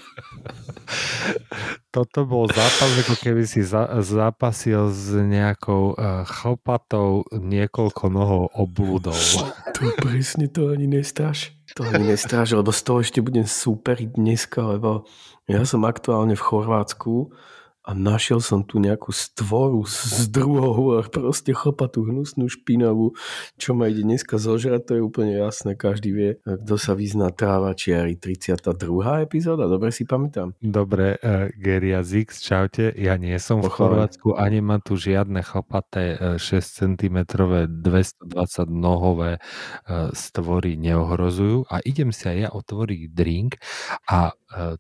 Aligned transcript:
Toto 1.93 2.25
bol 2.25 2.49
zápas, 2.49 2.91
ako 3.05 3.21
keby 3.21 3.45
si 3.45 3.61
za, 3.61 4.01
zápasil 4.01 4.89
s 4.89 5.13
nejakou 5.13 5.93
uh, 5.93 6.25
chlpatou 6.25 7.29
niekoľko 7.37 8.05
nohou 8.09 8.49
obludov. 8.53 9.17
To 9.83 9.91
presne 9.99 10.47
to 10.47 10.71
ani 10.71 10.87
nestráš. 10.87 11.59
To 11.75 11.83
ani 11.83 12.15
nestráš, 12.15 12.55
lebo 12.55 12.71
z 12.71 12.87
toho 12.87 13.03
ešte 13.03 13.19
budem 13.19 13.43
superiť 13.43 14.15
dneska, 14.15 14.63
lebo 14.63 15.11
ja 15.51 15.67
som 15.67 15.83
aktuálne 15.83 16.39
v 16.39 16.45
Chorvátsku 16.47 17.35
a 17.83 17.99
našiel 17.99 18.39
som 18.39 18.63
tu 18.63 18.79
nejakú 18.79 19.11
stvoru 19.11 19.83
z 19.87 20.31
druhou 20.31 20.99
a 20.99 21.03
proste 21.03 21.51
chlpatú 21.51 22.07
hnusnú 22.07 22.47
špinavú, 22.47 23.19
čo 23.59 23.75
ma 23.75 23.91
ide 23.91 24.07
dneska 24.07 24.39
zožrať, 24.39 24.81
to 24.87 24.93
je 24.99 25.03
úplne 25.03 25.35
jasné, 25.35 25.75
každý 25.75 26.11
vie, 26.15 26.31
kto 26.47 26.75
sa 26.79 26.95
vyzná 26.95 27.35
tráva 27.35 27.75
čiari 27.75 28.15
32. 28.15 29.27
epizóda, 29.27 29.67
dobre 29.67 29.91
si 29.91 30.07
pamätám. 30.07 30.55
Dobre, 30.63 31.19
uh, 31.19 31.51
Geria 31.59 32.07
Zix, 32.07 32.39
čaute, 32.39 32.95
ja 32.95 33.19
nie 33.19 33.35
som 33.43 33.59
v 33.59 33.67
Chorvátsku, 33.67 34.39
ani 34.39 34.63
mám 34.63 34.79
tu 34.83 34.95
žiadne 34.95 35.43
chlpaté 35.43 36.39
6 36.39 36.39
cm 36.87 37.19
220 37.67 38.31
nohové 38.71 39.43
uh, 39.43 40.15
stvory 40.15 40.79
neohrozujú 40.79 41.67
a 41.67 41.83
idem 41.83 42.15
si 42.15 42.31
aj 42.31 42.39
ja 42.39 42.51
otvoriť 42.55 43.01
drink 43.11 43.59
a 44.07 44.31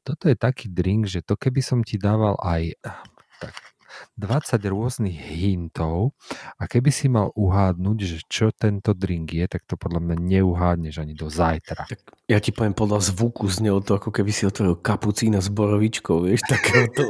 toto 0.04 0.28
je 0.28 0.36
taký 0.36 0.68
drink, 0.68 1.08
že 1.08 1.24
to 1.24 1.34
keby 1.34 1.64
som 1.64 1.80
ti 1.80 1.96
dával 1.96 2.36
aj 2.40 2.76
tak 3.40 3.54
20 4.16 4.60
rôznych 4.72 5.16
hintov 5.16 6.12
a 6.60 6.68
keby 6.68 6.90
si 6.92 7.08
mal 7.08 7.32
uhádnuť, 7.32 7.98
že 8.00 8.18
čo 8.28 8.48
tento 8.52 8.92
drink 8.92 9.32
je, 9.32 9.44
tak 9.48 9.64
to 9.68 9.76
podľa 9.76 10.00
mňa 10.04 10.16
neuhádneš 10.20 11.00
ani 11.00 11.14
do 11.16 11.28
zajtra. 11.28 11.88
Tak 11.88 12.00
ja 12.28 12.38
ti 12.40 12.52
poviem 12.52 12.76
podľa 12.76 13.00
zvuku 13.12 13.48
znelo 13.48 13.80
to, 13.80 13.96
ako 13.96 14.12
keby 14.12 14.32
si 14.32 14.48
otvoril 14.48 14.76
kapucína 14.80 15.40
s 15.40 15.48
borovičkou, 15.48 16.24
vieš, 16.24 16.44
takého 16.52 16.86
to 16.92 17.02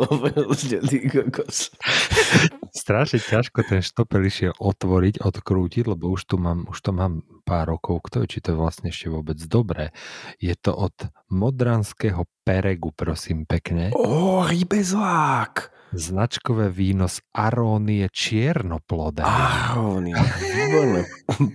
Strašne 2.72 3.20
ťažko 3.20 3.68
ten 3.68 3.84
štopel 3.84 4.24
išiel 4.24 4.56
otvoriť, 4.56 5.20
odkrútiť, 5.20 5.84
lebo 5.92 6.08
už 6.16 6.24
tu 6.24 6.40
mám, 6.40 6.64
už 6.72 6.80
to 6.80 6.96
mám 6.96 7.20
pár 7.44 7.76
rokov, 7.76 8.08
kto 8.08 8.24
či 8.24 8.40
to 8.40 8.56
je 8.56 8.60
vlastne 8.60 8.88
ešte 8.88 9.12
vôbec 9.12 9.36
dobré. 9.44 9.92
Je 10.40 10.56
to 10.56 10.72
od 10.72 10.96
modranského 11.28 12.24
Peregu, 12.48 12.88
prosím 12.96 13.44
pekne. 13.44 13.92
Ó, 13.92 14.48
rybezlák! 14.48 15.68
Značkové 15.92 16.72
víno 16.72 17.04
z 17.04 17.20
Arónie 17.36 18.08
čiernoplodé. 18.08 19.20
Arónia, 19.20 20.24
výborné. 20.40 21.04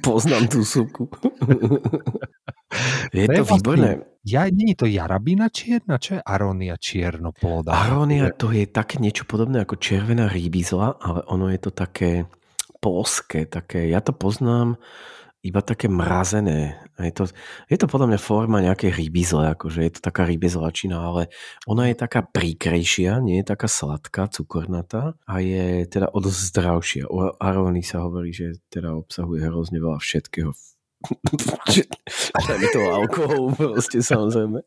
Poznám 0.06 0.46
tú 0.54 0.62
súku. 0.62 1.10
je 3.18 3.26
to 3.26 3.42
výborné. 3.42 4.06
Ja, 4.28 4.44
nie 4.52 4.76
je 4.76 4.84
to 4.84 4.88
jarabina 4.92 5.48
čierna? 5.48 5.96
Čo 6.04 6.20
je 6.20 6.22
Arónia 6.28 6.76
čiernoplodá? 6.76 7.72
Arónia 7.72 8.28
to 8.36 8.52
je 8.52 8.68
také 8.68 9.00
niečo 9.00 9.24
podobné 9.24 9.64
ako 9.64 9.80
červená 9.80 10.28
rybizla, 10.28 11.00
ale 11.00 11.24
ono 11.32 11.48
je 11.48 11.60
to 11.64 11.72
také 11.72 12.28
polské, 12.84 13.48
také, 13.48 13.88
ja 13.88 14.04
to 14.04 14.12
poznám 14.12 14.76
iba 15.48 15.64
také 15.64 15.88
mrazené. 15.88 16.76
Je 17.00 17.16
to, 17.16 17.32
je 17.72 17.78
to 17.80 17.88
podľa 17.88 18.12
mňa 18.12 18.20
forma 18.20 18.60
nejakej 18.60 19.00
rybizle, 19.00 19.48
akože 19.56 19.80
je 19.80 19.92
to 19.96 20.02
taká 20.04 20.28
rybizlačina, 20.28 21.00
ale 21.00 21.32
ona 21.64 21.88
je 21.88 21.96
taká 21.96 22.20
príkrejšia, 22.20 23.24
nie 23.24 23.40
je 23.40 23.48
taká 23.48 23.72
sladká, 23.72 24.28
cukornatá 24.28 25.16
a 25.24 25.40
je 25.40 25.88
teda 25.88 26.12
od 26.12 26.28
zdravšia. 26.28 27.08
O 27.08 27.32
aróny 27.40 27.80
sa 27.80 28.04
hovorí, 28.04 28.36
že 28.36 28.60
teda 28.68 28.92
obsahuje 28.92 29.48
hrozne 29.48 29.80
veľa 29.80 30.04
všetkého 30.04 30.52
je 32.62 32.68
to 32.74 32.82
alkohol 32.90 33.54
proste 33.54 34.02
samozrejme. 34.02 34.66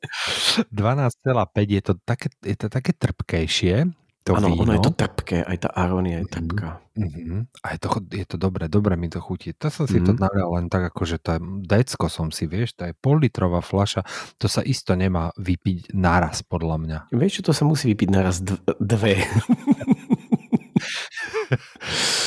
12,5 0.70 1.26
je 1.66 1.82
to 1.82 1.92
také, 2.06 2.28
je 2.44 2.56
to 2.56 2.66
také 2.70 2.92
trpkejšie, 2.94 3.90
to 4.20 4.36
Áno, 4.36 4.52
víno. 4.52 4.68
ono 4.68 4.76
je 4.76 4.84
to 4.84 4.92
trpké, 4.92 5.48
aj 5.48 5.56
tá 5.64 5.72
arónia 5.72 6.20
je 6.20 6.28
mhm, 6.28 6.34
trpká. 6.36 6.68
Mm-hmm. 7.00 7.40
A 7.64 7.66
je 7.72 7.78
to, 7.80 7.88
je 8.12 8.26
to 8.28 8.36
dobré, 8.36 8.68
dobre 8.68 8.92
mi 9.00 9.08
to 9.08 9.16
chutí. 9.16 9.56
To 9.56 9.72
som 9.72 9.88
si 9.88 9.96
mm-hmm. 9.96 10.06
to 10.06 10.12
mhm. 10.12 10.20
nalial 10.20 10.50
len 10.60 10.66
tak, 10.68 10.92
ako 10.92 11.02
že 11.08 11.16
tá 11.16 11.40
decko 11.40 12.12
som 12.12 12.28
si, 12.28 12.44
vieš, 12.44 12.76
to 12.76 12.84
je 12.84 12.92
politrová 13.00 13.64
fľaša, 13.64 14.04
to 14.36 14.46
sa 14.46 14.60
isto 14.60 14.92
nemá 14.92 15.32
vypiť 15.40 15.96
naraz, 15.96 16.44
podľa 16.44 16.76
mňa. 16.76 16.98
Vieš 17.16 17.40
čo, 17.40 17.42
to 17.48 17.52
sa 17.56 17.64
musí 17.64 17.96
vypiť 17.96 18.08
naraz 18.12 18.44
dve. 18.76 19.24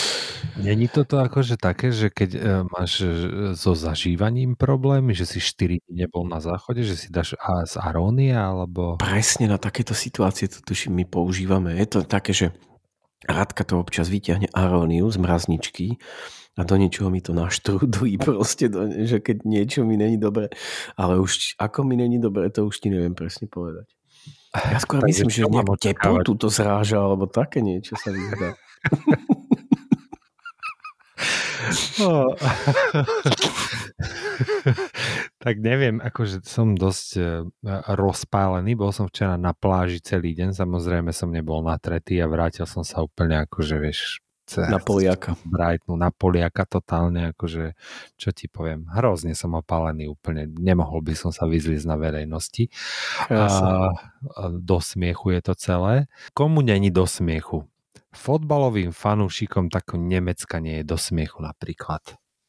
Není 0.64 0.88
toto 0.88 1.20
akože 1.20 1.60
také, 1.60 1.92
že 1.92 2.08
keď 2.08 2.30
e, 2.34 2.40
máš 2.72 3.04
e, 3.04 3.08
so 3.60 3.76
zažívaním 3.76 4.56
problémy, 4.56 5.12
že 5.12 5.28
si 5.28 5.44
4 5.44 5.84
dní 5.84 6.08
nebol 6.08 6.24
na 6.24 6.40
záchode, 6.40 6.88
že 6.88 6.96
si 6.96 7.12
dáš 7.12 7.36
a 7.36 7.68
z 7.68 7.76
arónia, 7.84 8.48
alebo... 8.48 8.96
Presne 8.96 9.52
na 9.52 9.60
takéto 9.60 9.92
situácie 9.92 10.48
to 10.48 10.64
tuším 10.64 11.04
my 11.04 11.06
používame. 11.06 11.76
Je 11.76 11.88
to 11.88 12.00
také, 12.08 12.32
že 12.32 12.56
Radka 13.24 13.64
to 13.64 13.80
občas 13.80 14.12
vyťahne 14.12 14.52
aróniu 14.52 15.08
z 15.08 15.16
mrazničky 15.20 15.96
a 16.60 16.62
do 16.68 16.76
niečoho 16.76 17.08
mi 17.08 17.24
to 17.24 17.32
naštruduje 17.32 18.20
proste, 18.28 18.68
do, 18.68 18.88
že 18.88 19.24
keď 19.24 19.48
niečo 19.48 19.88
mi 19.88 19.96
není 19.96 20.20
dobre, 20.20 20.52
ale 21.00 21.20
už 21.20 21.56
ako 21.60 21.88
mi 21.88 21.96
není 21.96 22.20
dobre, 22.20 22.52
to 22.52 22.68
už 22.68 22.84
ti 22.84 22.92
neviem 22.92 23.16
presne 23.16 23.48
povedať. 23.48 23.88
Ja 24.54 24.80
skôr 24.80 25.02
myslím, 25.10 25.32
že 25.32 25.48
nejakú 25.48 25.76
teplotu 25.80 26.36
to 26.36 26.48
zráža, 26.52 27.00
alebo 27.00 27.26
také 27.32 27.64
niečo 27.64 27.96
sa 27.96 28.12
vyzdá. 28.12 28.56
No. 32.00 32.34
tak 35.44 35.60
neviem, 35.60 36.00
akože 36.00 36.46
som 36.46 36.78
dosť 36.78 37.08
uh, 37.20 37.44
rozpálený. 37.94 38.78
Bol 38.78 38.96
som 38.96 39.10
včera 39.10 39.36
na 39.36 39.52
pláži 39.52 40.00
celý 40.00 40.34
deň, 40.34 40.56
samozrejme 40.56 41.12
som 41.12 41.30
nebol 41.30 41.64
natretý 41.64 42.22
a 42.24 42.30
vrátil 42.30 42.66
som 42.66 42.82
sa 42.82 43.04
úplne 43.04 43.44
akože, 43.44 43.76
vieš, 43.80 44.24
na 44.58 44.80
Poliaka. 44.80 45.40
Brightonu, 45.48 45.96
na 45.96 46.12
Poliaka 46.12 46.68
totálne, 46.68 47.32
akože, 47.32 47.80
čo 48.20 48.30
ti 48.36 48.52
poviem, 48.52 48.86
hrozne 48.92 49.34
som 49.34 49.56
opálený 49.56 50.12
úplne, 50.12 50.52
nemohol 50.52 51.00
by 51.00 51.16
som 51.16 51.32
sa 51.32 51.48
vyzliť 51.48 51.88
na 51.88 51.96
verejnosti. 51.96 52.68
A, 53.32 53.96
do 54.52 54.78
smiechu 54.84 55.40
je 55.40 55.42
to 55.42 55.54
celé. 55.56 56.12
Komu 56.36 56.60
není 56.60 56.92
do 56.92 57.08
smiechu? 57.08 57.64
Fotbalovým 58.14 58.94
fanúšikom 58.94 59.68
tak 59.74 59.98
Nemecka 59.98 60.62
nie 60.62 60.82
je 60.82 60.86
do 60.86 60.98
smiechu 60.98 61.42
napríklad. 61.42 62.02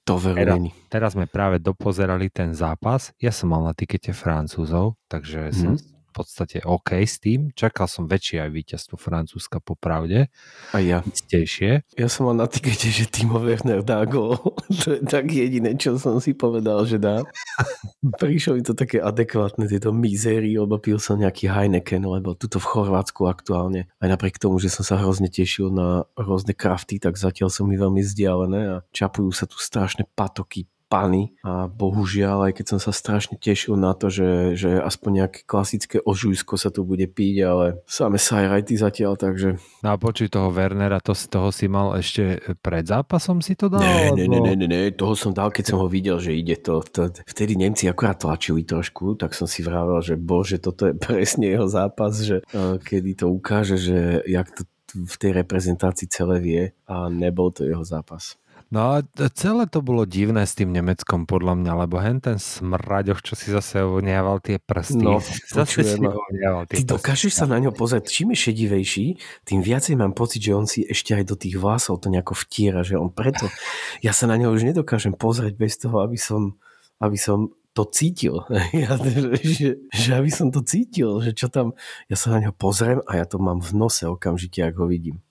To 0.05 0.21
teraz, 0.21 0.61
teraz 0.93 1.11
sme 1.17 1.25
práve 1.25 1.57
dopozerali 1.57 2.29
ten 2.29 2.53
zápas. 2.53 3.17
Ja 3.17 3.33
som 3.33 3.57
mal 3.57 3.65
na 3.65 3.73
tikete 3.73 4.13
Francúzov, 4.13 5.01
takže 5.09 5.49
mm. 5.49 5.55
som 5.57 5.73
podstate 6.15 6.63
OK 6.63 6.95
s 7.03 7.19
tým. 7.19 7.51
Čakal 7.59 7.91
som 7.91 8.07
väčšie 8.07 8.47
aj 8.47 8.51
víťazstvo 8.55 8.95
Francúzska 8.95 9.59
popravde. 9.59 10.31
A 10.71 10.79
ja. 10.79 11.03
Istejšie. 11.03 11.99
Ja 11.99 12.07
som 12.07 12.31
mal 12.31 12.39
na 12.39 12.47
tikete, 12.47 12.87
že 12.87 13.11
Timo 13.11 13.43
Werner 13.43 13.83
dá 13.83 14.07
gol. 14.07 14.39
to 14.87 14.95
je 14.95 15.03
tak 15.03 15.27
jediné, 15.27 15.75
čo 15.75 15.99
som 15.99 16.23
si 16.23 16.31
povedal, 16.31 16.87
že 16.87 17.03
dá. 17.03 17.27
Prišlo 18.23 18.55
mi 18.55 18.63
to 18.63 18.79
také 18.79 19.03
adekvátne, 19.03 19.67
tieto 19.67 19.91
mizéry, 19.91 20.55
lebo 20.55 20.79
pil 20.79 21.03
som 21.03 21.19
nejaký 21.19 21.51
Heineken, 21.51 22.07
lebo 22.07 22.39
tuto 22.39 22.63
v 22.63 22.71
Chorvátsku 22.71 23.27
aktuálne. 23.27 23.91
Aj 23.99 24.09
napriek 24.09 24.39
tomu, 24.39 24.63
že 24.63 24.71
som 24.71 24.87
sa 24.87 25.01
hrozne 25.03 25.27
tešil 25.27 25.75
na 25.75 26.07
rôzne 26.15 26.55
krafty, 26.55 27.03
tak 27.03 27.19
zatiaľ 27.19 27.51
som 27.51 27.67
mi 27.67 27.75
veľmi 27.75 28.05
vzdialené 28.05 28.61
a 28.71 28.77
čapujú 28.95 29.35
sa 29.35 29.51
tu 29.51 29.59
strašné 29.59 30.07
patoky 30.15 30.71
pany 30.95 31.35
a 31.43 31.67
bohužiaľ, 31.67 32.51
aj 32.51 32.53
keď 32.63 32.67
som 32.71 32.79
sa 32.79 32.95
strašne 32.95 33.35
tešil 33.35 33.75
na 33.75 33.99
to, 33.99 34.07
že, 34.07 34.55
že 34.55 34.79
aspoň 34.79 35.11
nejaké 35.27 35.41
klasické 35.43 35.99
ožujsko 35.99 36.55
sa 36.55 36.71
tu 36.71 36.87
bude 36.87 37.03
piť, 37.11 37.37
ale 37.43 37.67
same 37.91 38.15
sajrajty 38.15 38.79
zatiaľ, 38.79 39.19
takže... 39.19 39.59
No 39.83 39.89
a 39.91 39.97
počuj 39.99 40.31
toho 40.31 40.55
Wernera, 40.55 41.03
to 41.03 41.19
toho 41.27 41.51
si 41.51 41.67
mal 41.67 41.99
ešte 41.99 42.39
pred 42.63 42.87
zápasom 42.87 43.43
si 43.43 43.59
to 43.59 43.67
dal? 43.67 43.83
Nie, 43.83 44.15
nie, 44.15 44.31
nie, 44.31 44.55
nie, 44.55 44.69
nie, 44.71 44.95
toho 44.95 45.19
som 45.19 45.35
dal, 45.35 45.51
keď 45.51 45.75
som 45.75 45.83
ho 45.83 45.91
videl, 45.91 46.23
že 46.23 46.31
ide 46.31 46.55
to. 46.63 46.79
to 46.87 47.11
vtedy 47.27 47.59
Nemci 47.59 47.91
akurát 47.91 48.23
tlačili 48.23 48.63
trošku, 48.63 49.19
tak 49.19 49.35
som 49.35 49.51
si 49.51 49.67
vravel, 49.67 49.99
že 49.99 50.15
bože, 50.15 50.63
toto 50.63 50.87
je 50.87 50.95
presne 51.11 51.51
jeho 51.51 51.67
zápas, 51.67 52.15
že 52.23 52.47
uh, 52.55 52.79
kedy 52.79 53.19
to 53.19 53.27
ukáže, 53.35 53.75
že 53.75 54.23
jak 54.31 54.47
to 54.55 54.63
v 54.95 55.17
tej 55.19 55.35
reprezentácii 55.43 56.07
celé 56.07 56.39
vie 56.39 56.63
a 56.87 57.11
nebol 57.11 57.51
to 57.51 57.67
jeho 57.67 57.83
zápas. 57.83 58.39
No 58.75 58.99
a 58.99 59.07
celé 59.39 59.71
to 59.71 59.87
bolo 59.87 60.03
divné 60.03 60.43
s 60.43 60.59
tým 60.59 60.75
Nemeckom 60.75 61.31
podľa 61.31 61.55
mňa, 61.63 61.73
lebo 61.87 62.03
hen 62.03 62.19
ten 62.19 62.43
smraďoch, 62.43 63.23
čo 63.23 63.39
si 63.39 63.55
zase 63.55 63.87
ovoniaval 63.87 64.43
tie 64.43 64.59
prsty. 64.59 64.99
No, 64.99 65.23
zase 65.55 65.87
si 65.87 66.03
ovoniaval 66.03 66.67
tie 66.67 66.83
Ty 66.83 66.99
dokážeš 66.99 67.39
sa 67.39 67.47
na 67.47 67.63
ňo 67.63 67.71
pozrieť, 67.71 68.11
čím 68.11 68.35
je 68.35 68.51
šedivejší, 68.51 69.07
tým 69.47 69.63
viacej 69.63 69.95
mám 69.95 70.11
pocit, 70.11 70.43
že 70.43 70.59
on 70.59 70.67
si 70.67 70.83
ešte 70.83 71.15
aj 71.15 71.23
do 71.23 71.39
tých 71.39 71.55
vlasov 71.55 72.03
to 72.03 72.11
nejako 72.11 72.35
vtiera, 72.35 72.83
že 72.83 72.99
on 72.99 73.15
preto, 73.15 73.47
ja 74.07 74.11
sa 74.11 74.27
na 74.27 74.35
ňo 74.35 74.51
už 74.51 74.67
nedokážem 74.67 75.15
pozrieť 75.15 75.55
bez 75.55 75.79
toho, 75.79 76.03
aby 76.03 76.19
som, 76.19 76.59
aby 76.99 77.15
som 77.15 77.55
to 77.75 77.83
cítil. 77.91 78.47
Ja, 78.75 78.97
že, 79.43 79.83
že 79.91 80.11
aby 80.15 80.31
som 80.31 80.51
to 80.51 80.63
cítil, 80.63 81.23
že 81.23 81.35
čo 81.35 81.47
tam, 81.51 81.75
ja 82.11 82.17
sa 82.19 82.35
na 82.35 82.49
ňo 82.49 82.53
pozriem 82.55 83.03
a 83.07 83.19
ja 83.19 83.27
to 83.27 83.39
mám 83.39 83.63
v 83.63 83.71
nose 83.75 84.03
okamžite, 84.07 84.63
ak 84.63 84.75
ho 84.79 84.87
vidím. 84.87 85.23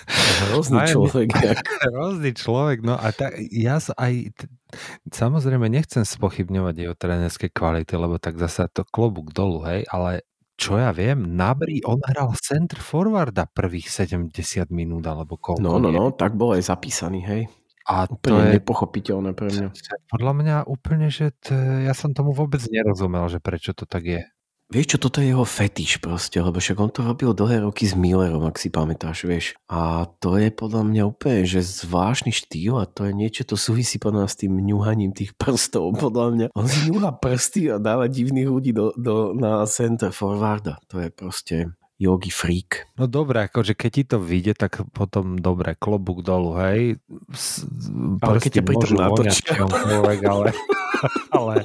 Hrozný 0.48 0.84
človek. 0.88 1.28
Jak... 1.54 1.66
Hrozný 1.92 2.32
človek, 2.36 2.84
no 2.84 2.96
a 2.96 3.12
tak 3.12 3.36
ja 3.52 3.80
sa 3.80 3.96
aj, 4.00 4.32
samozrejme 5.12 5.68
nechcem 5.72 6.04
spochybňovať 6.04 6.76
jeho 6.76 6.96
trénerské 6.96 7.48
kvality, 7.52 7.94
lebo 7.96 8.20
tak 8.20 8.40
zase 8.40 8.68
to 8.72 8.88
klobúk 8.88 9.32
dolu, 9.36 9.64
hej, 9.68 9.88
ale 9.92 10.24
čo 10.54 10.78
ja 10.78 10.94
viem, 10.94 11.34
Nabri, 11.34 11.82
on 11.84 12.00
hral 12.06 12.32
center 12.38 12.78
forwarda 12.78 13.50
prvých 13.50 13.90
70 13.90 14.70
minút, 14.70 15.04
alebo 15.10 15.36
koľko. 15.36 15.60
No, 15.60 15.82
no, 15.82 15.90
nie? 15.90 15.98
no, 15.98 16.14
tak 16.14 16.38
bol 16.38 16.54
aj 16.54 16.70
zapísaný, 16.70 17.26
hej. 17.26 17.42
A 17.84 18.08
to 18.08 18.16
Úplne 18.16 18.40
je 18.48 18.54
nepochopiteľné 18.60 19.32
pre 19.36 19.52
mňa. 19.52 19.68
podľa 20.08 20.34
mňa 20.40 20.56
úplne, 20.72 21.12
že 21.12 21.36
t- 21.36 21.52
ja 21.84 21.92
som 21.92 22.16
tomu 22.16 22.32
vôbec 22.32 22.64
nerozumel, 22.72 23.28
že 23.28 23.44
prečo 23.44 23.76
to 23.76 23.84
tak 23.84 24.08
je. 24.08 24.22
Vieš 24.74 24.96
čo, 24.96 24.98
toto 24.98 25.22
je 25.22 25.30
jeho 25.30 25.46
fetiš 25.46 26.02
proste, 26.02 26.42
lebo 26.42 26.58
však 26.58 26.80
on 26.82 26.90
to 26.90 27.06
robil 27.06 27.36
dlhé 27.38 27.62
roky 27.62 27.86
s 27.86 27.94
Millerom, 27.94 28.42
ak 28.50 28.58
si 28.58 28.74
pamätáš, 28.74 29.30
vieš. 29.30 29.54
A 29.70 30.10
to 30.18 30.34
je 30.40 30.50
podľa 30.50 30.82
mňa 30.88 31.04
úplne, 31.06 31.46
že 31.46 31.62
zvláštny 31.62 32.34
štýl 32.34 32.82
a 32.82 32.90
to 32.90 33.06
je 33.06 33.14
niečo, 33.14 33.46
to 33.46 33.54
súvisí 33.54 34.02
podľa 34.02 34.26
mňa 34.26 34.30
s 34.34 34.40
tým 34.40 34.54
ňuhaním 34.58 35.12
tých 35.14 35.38
prstov, 35.38 35.94
podľa 36.02 36.26
mňa. 36.34 36.46
On 36.58 36.66
si 36.66 36.90
ňuha 36.90 37.22
prsty 37.22 37.70
a 37.70 37.78
dáva 37.78 38.10
divných 38.10 38.50
ľudí 38.50 38.74
do, 38.74 38.96
do, 38.98 39.38
na 39.38 39.62
center 39.70 40.10
forwarda. 40.10 40.82
To 40.90 40.98
je 40.98 41.10
proste 41.14 41.70
yogi 42.02 42.34
freak. 42.34 42.90
No 42.98 43.06
dobre, 43.06 43.46
akože 43.46 43.78
keď 43.78 43.92
ti 43.94 44.04
to 44.04 44.18
vyjde, 44.18 44.54
tak 44.58 44.82
potom 44.92 45.38
dobre, 45.38 45.78
klobúk 45.78 46.26
dolu, 46.26 46.58
hej. 46.60 46.98
S, 47.32 47.64
Ale 48.20 48.42
keď 48.42 48.52
ťa 48.60 48.64
pritom 48.66 48.92
natočia. 48.98 49.54
ale, 50.26 50.50
ale 51.38 51.56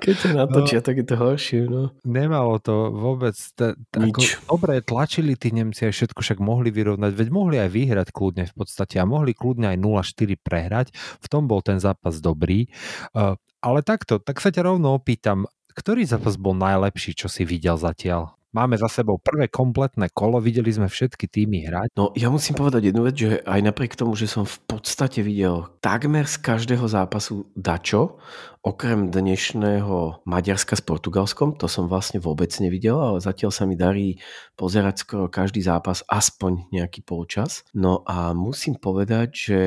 Keď 0.00 0.14
ťa 0.16 0.30
natočia, 0.32 0.80
tak 0.80 0.96
je 0.96 1.06
to 1.06 1.16
horšie, 1.20 1.68
no. 1.68 1.92
nemalo 2.08 2.56
to 2.56 2.88
vôbec, 2.88 3.36
t- 3.36 3.76
t- 3.76 3.98
ako, 4.00 4.20
Nič. 4.24 4.40
dobre, 4.48 4.80
tlačili 4.80 5.36
tí 5.36 5.52
Nemci 5.52 5.84
aj 5.84 5.92
všetko, 5.92 6.24
však 6.24 6.38
mohli 6.40 6.72
vyrovnať, 6.72 7.12
veď 7.12 7.28
mohli 7.28 7.56
aj 7.60 7.68
vyhrať 7.68 8.08
kľudne 8.16 8.48
v 8.48 8.54
podstate 8.56 8.96
a 8.96 9.04
mohli 9.04 9.36
kľudne 9.36 9.76
aj 9.76 9.78
0-4 9.80 10.40
prehrať, 10.40 10.86
v 10.96 11.26
tom 11.28 11.44
bol 11.44 11.60
ten 11.60 11.76
zápas 11.76 12.16
dobrý, 12.24 12.72
uh, 13.12 13.36
ale 13.60 13.84
takto, 13.84 14.22
tak 14.22 14.40
sa 14.40 14.48
ťa 14.48 14.72
rovno 14.72 14.96
opýtam, 14.96 15.44
ktorý 15.76 16.08
zápas 16.08 16.40
bol 16.40 16.56
najlepší, 16.56 17.12
čo 17.12 17.28
si 17.28 17.44
videl 17.44 17.76
zatiaľ? 17.76 18.32
Máme 18.56 18.80
za 18.80 18.88
sebou 18.88 19.20
prvé 19.20 19.52
kompletné 19.52 20.08
kolo, 20.16 20.40
videli 20.40 20.72
sme 20.72 20.88
všetky 20.88 21.28
týmy 21.28 21.68
hrať. 21.68 21.92
No 21.92 22.16
ja 22.16 22.32
musím 22.32 22.56
povedať 22.56 22.88
jednu 22.88 23.04
vec, 23.04 23.12
že 23.12 23.44
aj 23.44 23.60
napriek 23.60 24.00
tomu, 24.00 24.16
že 24.16 24.24
som 24.24 24.48
v 24.48 24.56
podstate 24.64 25.20
videl 25.20 25.68
takmer 25.84 26.24
z 26.24 26.40
každého 26.40 26.88
zápasu 26.88 27.44
dačo, 27.52 28.16
okrem 28.66 29.14
dnešného 29.14 30.26
Maďarska 30.26 30.74
s 30.74 30.82
Portugalskom, 30.82 31.54
to 31.54 31.70
som 31.70 31.86
vlastne 31.86 32.18
vôbec 32.18 32.50
nevidel, 32.58 32.98
ale 32.98 33.22
zatiaľ 33.22 33.54
sa 33.54 33.62
mi 33.62 33.78
darí 33.78 34.18
pozerať 34.58 35.06
skoro 35.06 35.30
každý 35.30 35.62
zápas 35.62 36.02
aspoň 36.10 36.66
nejaký 36.74 37.06
polčas. 37.06 37.62
No 37.70 38.02
a 38.02 38.34
musím 38.34 38.74
povedať, 38.74 39.28
že 39.30 39.60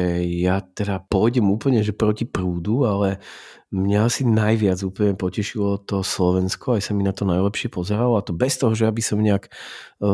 ja 0.44 0.60
teda 0.60 1.00
pôjdem 1.08 1.48
úplne 1.48 1.80
že 1.80 1.96
proti 1.96 2.28
prúdu, 2.28 2.84
ale 2.84 3.24
mňa 3.72 4.00
asi 4.04 4.28
najviac 4.28 4.84
úplne 4.84 5.16
potešilo 5.16 5.80
to 5.80 6.04
Slovensko, 6.04 6.76
aj 6.76 6.90
sa 6.90 6.92
mi 6.92 7.08
na 7.08 7.16
to 7.16 7.24
najlepšie 7.24 7.72
pozeralo 7.72 8.20
a 8.20 8.26
to 8.26 8.36
bez 8.36 8.60
toho, 8.60 8.76
že 8.76 8.84
aby 8.84 9.00
som 9.00 9.24
nejak 9.24 9.48
e, 9.48 9.52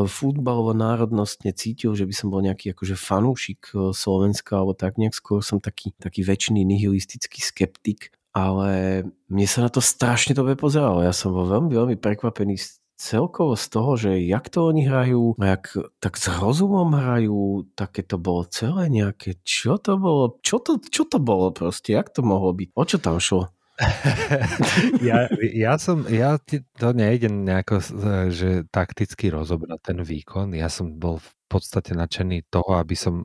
futbalovo 0.06 0.78
národnostne 0.78 1.50
cítil, 1.50 1.98
že 1.98 2.06
by 2.06 2.14
som 2.14 2.30
bol 2.30 2.38
nejaký 2.38 2.70
akože 2.70 2.94
fanúšik 2.94 3.74
e, 3.74 3.90
Slovenska 3.90 4.62
alebo 4.62 4.78
tak 4.78 4.94
nejak 4.94 5.16
skôr 5.16 5.42
som 5.42 5.58
taký, 5.58 5.90
taký 5.98 6.22
väčší 6.22 6.54
nihilistický 6.54 7.42
skeptik, 7.42 8.14
ale 8.36 9.00
mne 9.32 9.46
sa 9.48 9.64
na 9.64 9.72
to 9.72 9.80
strašne 9.80 10.36
dobre 10.36 10.60
pozeralo. 10.60 11.00
Ja 11.00 11.16
som 11.16 11.32
bol 11.32 11.48
veľmi, 11.48 11.72
veľmi 11.72 11.96
prekvapený 11.96 12.60
celkovo 13.00 13.56
z 13.56 13.66
toho, 13.72 13.90
že 13.96 14.10
jak 14.28 14.52
to 14.52 14.68
oni 14.68 14.84
hrajú, 14.84 15.40
jak 15.40 15.72
tak 16.00 16.20
s 16.20 16.28
rozumom 16.28 16.92
hrajú, 16.92 17.64
také 17.72 18.04
to 18.04 18.20
bolo 18.20 18.44
celé 18.48 18.92
nejaké, 18.92 19.40
čo 19.40 19.80
to 19.80 19.96
bolo, 19.96 20.36
čo 20.44 20.60
to, 20.60 20.76
čo 20.84 21.08
to 21.08 21.16
bolo 21.16 21.48
proste, 21.52 21.96
jak 21.96 22.12
to 22.12 22.20
mohlo 22.20 22.52
byť, 22.52 22.68
o 22.76 22.84
čo 22.84 22.96
tam 23.00 23.16
šlo? 23.16 23.48
ja, 25.04 25.28
ja 25.36 25.76
som, 25.76 26.08
ja 26.08 26.40
to 26.80 26.88
nejdem 26.96 27.44
nejako, 27.44 27.84
že 28.32 28.64
takticky 28.72 29.28
rozobrať 29.28 29.92
ten 29.92 30.00
výkon. 30.00 30.56
Ja 30.56 30.72
som 30.72 30.96
bol 30.96 31.20
podstate 31.46 31.94
nadšený 31.94 32.50
toho, 32.50 32.78
aby 32.78 32.94
som, 32.98 33.22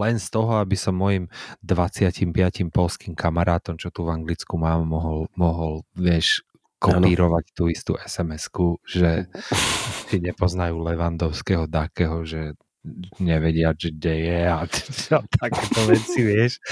len 0.00 0.16
z 0.16 0.28
toho, 0.32 0.60
aby 0.60 0.74
som 0.74 0.96
mojim 0.96 1.28
25. 1.62 2.32
polským 2.72 3.12
kamarátom, 3.12 3.76
čo 3.76 3.92
tu 3.92 4.08
v 4.08 4.12
Anglicku 4.16 4.56
mám, 4.56 4.88
mohol, 4.88 5.28
mohol 5.36 5.84
vieš, 5.94 6.42
kopírovať 6.78 7.44
tú 7.58 7.66
istú 7.66 7.98
SMS-ku, 7.98 8.78
že 8.86 9.26
si 10.06 10.22
nepoznajú 10.22 10.78
Levandovského 10.78 11.66
takého, 11.66 12.22
že 12.22 12.54
nevedia, 13.18 13.74
že 13.74 13.90
kde 13.90 14.14
je 14.14 14.40
a, 14.46 14.62
a 15.18 15.20
takéto 15.26 15.80
veci, 15.90 16.20
vieš 16.22 16.62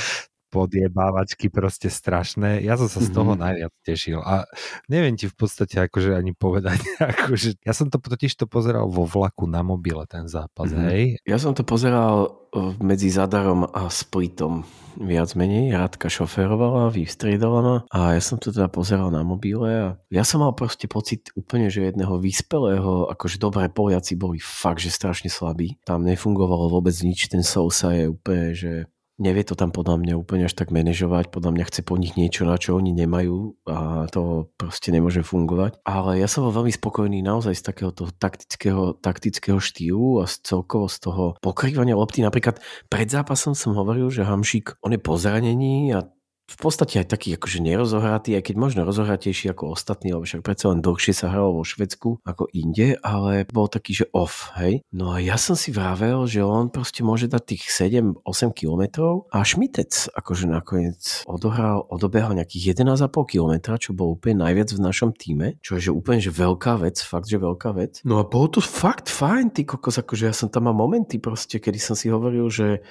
podjebávačky 0.57 1.53
proste 1.53 1.93
strašné. 1.93 2.65
Ja 2.65 2.81
som 2.81 2.89
sa 2.89 3.05
z 3.05 3.13
toho 3.13 3.37
Mhm. 3.37 3.41
najviac 3.41 3.73
tešil 3.85 4.19
a 4.21 4.49
neviem 4.89 5.15
ti 5.15 5.29
v 5.29 5.37
podstate 5.37 5.77
akože 5.85 6.17
ani 6.17 6.33
povedať, 6.33 6.81
akože 7.13 7.61
ja 7.61 7.77
som 7.77 7.93
to 7.93 8.01
totiž 8.01 8.33
to 8.35 8.49
pozeral 8.49 8.89
vo 8.89 9.05
vlaku 9.05 9.45
na 9.45 9.61
mobile 9.61 10.03
ten 10.09 10.25
zápas, 10.27 10.73
Mhm. 10.73 10.81
hej. 10.89 11.03
Ja 11.29 11.37
som 11.37 11.53
to 11.53 11.61
pozeral 11.63 12.41
e, 12.57 12.73
medzi 12.81 13.13
Zadarom 13.13 13.69
a 13.69 13.93
Splitom 13.93 14.65
viac 14.97 15.37
menej. 15.37 15.77
Radka 15.77 16.09
šoférovala, 16.09 16.89
vystriedala 16.89 17.61
ma 17.61 17.77
a 17.93 18.17
ja 18.17 18.23
som 18.25 18.41
to 18.41 18.49
teda 18.49 18.73
pozeral 18.73 19.13
na 19.13 19.21
mobile 19.21 19.69
a 19.69 19.87
ja 20.09 20.25
som 20.25 20.41
mal 20.41 20.57
proste 20.57 20.89
pocit 20.89 21.29
úplne, 21.37 21.69
že 21.69 21.85
jedného 21.85 22.17
vyspelého, 22.17 23.13
akože 23.13 23.37
dobré 23.37 23.69
Poliaci 23.69 24.17
boli 24.17 24.41
fakt, 24.41 24.81
že 24.81 24.89
strašne 24.89 25.29
slabí. 25.29 25.77
Tam 25.85 26.01
nefungovalo 26.01 26.73
vôbec 26.73 26.97
nič, 27.05 27.29
ten 27.29 27.45
Sousa 27.45 27.93
je 27.93 28.09
úplne, 28.09 28.57
že 28.57 28.89
nevie 29.17 29.45
to 29.45 29.57
tam 29.57 29.73
podľa 29.73 29.97
mňa 30.01 30.15
úplne 30.17 30.45
až 30.49 30.55
tak 30.57 30.73
manažovať, 30.73 31.33
podľa 31.33 31.51
mňa 31.57 31.65
chce 31.69 31.81
po 31.85 31.97
nich 31.97 32.15
niečo, 32.17 32.45
na 32.45 32.61
čo 32.61 32.77
oni 32.77 32.93
nemajú 32.93 33.57
a 33.69 34.09
to 34.13 34.53
proste 34.61 34.93
nemôže 34.93 35.25
fungovať. 35.25 35.81
Ale 35.85 36.21
ja 36.21 36.29
som 36.29 36.45
bol 36.49 36.53
veľmi 36.53 36.73
spokojný 36.73 37.25
naozaj 37.25 37.57
z 37.57 37.67
takéhoto 37.73 38.09
taktického, 38.13 38.97
taktického 39.01 39.61
štýlu 39.61 40.21
a 40.21 40.29
z 40.29 40.45
celkovo 40.45 40.89
z 40.89 40.97
toho 41.01 41.25
pokrývania 41.41 41.97
lopty. 41.97 42.21
Napríklad 42.21 42.61
pred 42.93 43.09
zápasom 43.09 43.57
som 43.57 43.73
hovoril, 43.73 44.13
že 44.13 44.25
Hamšík, 44.25 44.81
on 44.85 44.93
je 44.93 45.01
po 45.01 45.17
zranení 45.17 45.93
a 45.97 46.05
v 46.47 46.57
podstate 46.63 47.03
aj 47.03 47.11
taký 47.11 47.35
akože 47.35 47.59
nerozohratý, 47.59 48.39
aj 48.39 48.51
keď 48.51 48.55
možno 48.55 48.81
rozohratejší 48.87 49.51
ako 49.51 49.75
ostatní, 49.75 50.15
lebo 50.15 50.23
však 50.23 50.47
predsa 50.47 50.71
len 50.71 50.79
dlhšie 50.79 51.15
sa 51.15 51.35
hralo 51.35 51.59
vo 51.59 51.65
Švedsku 51.67 52.23
ako 52.23 52.47
inde, 52.55 52.95
ale 53.03 53.43
bol 53.51 53.67
taký, 53.67 54.03
že 54.03 54.07
off, 54.15 54.55
hej. 54.55 54.87
No 54.95 55.11
a 55.11 55.19
ja 55.19 55.35
som 55.35 55.59
si 55.59 55.75
vravel, 55.75 56.23
že 56.31 56.47
on 56.47 56.71
proste 56.71 57.03
môže 57.03 57.27
dať 57.27 57.43
tých 57.43 57.65
7-8 57.67 58.23
kilometrov 58.55 59.27
a 59.35 59.43
Šmitec 59.43 60.15
akože 60.15 60.47
nakoniec 60.47 61.27
odohral, 61.27 61.83
odobehal 61.91 62.39
nejakých 62.39 62.79
11,5 62.79 63.11
kilometra, 63.27 63.75
čo 63.83 63.91
bol 63.91 64.15
úplne 64.15 64.47
najviac 64.47 64.71
v 64.71 64.81
našom 64.87 65.11
týme, 65.19 65.59
čo 65.61 65.79
je 65.79 65.91
že 65.91 65.95
úplne 65.95 66.23
že 66.23 66.31
veľká 66.31 66.83
vec, 66.83 66.99
fakt, 67.03 67.27
že 67.27 67.43
veľká 67.43 67.71
vec. 67.75 68.03
No 68.07 68.23
a 68.23 68.27
bolo 68.27 68.59
to 68.59 68.61
fakt 68.63 69.11
fajn, 69.11 69.51
ty 69.51 69.63
kokos, 69.67 69.99
akože 69.99 70.31
ja 70.31 70.35
som 70.35 70.51
tam 70.51 70.71
mal 70.71 70.75
momenty 70.79 71.19
proste, 71.19 71.59
kedy 71.59 71.79
som 71.79 71.95
si 71.99 72.11
hovoril, 72.11 72.47
že 72.51 72.83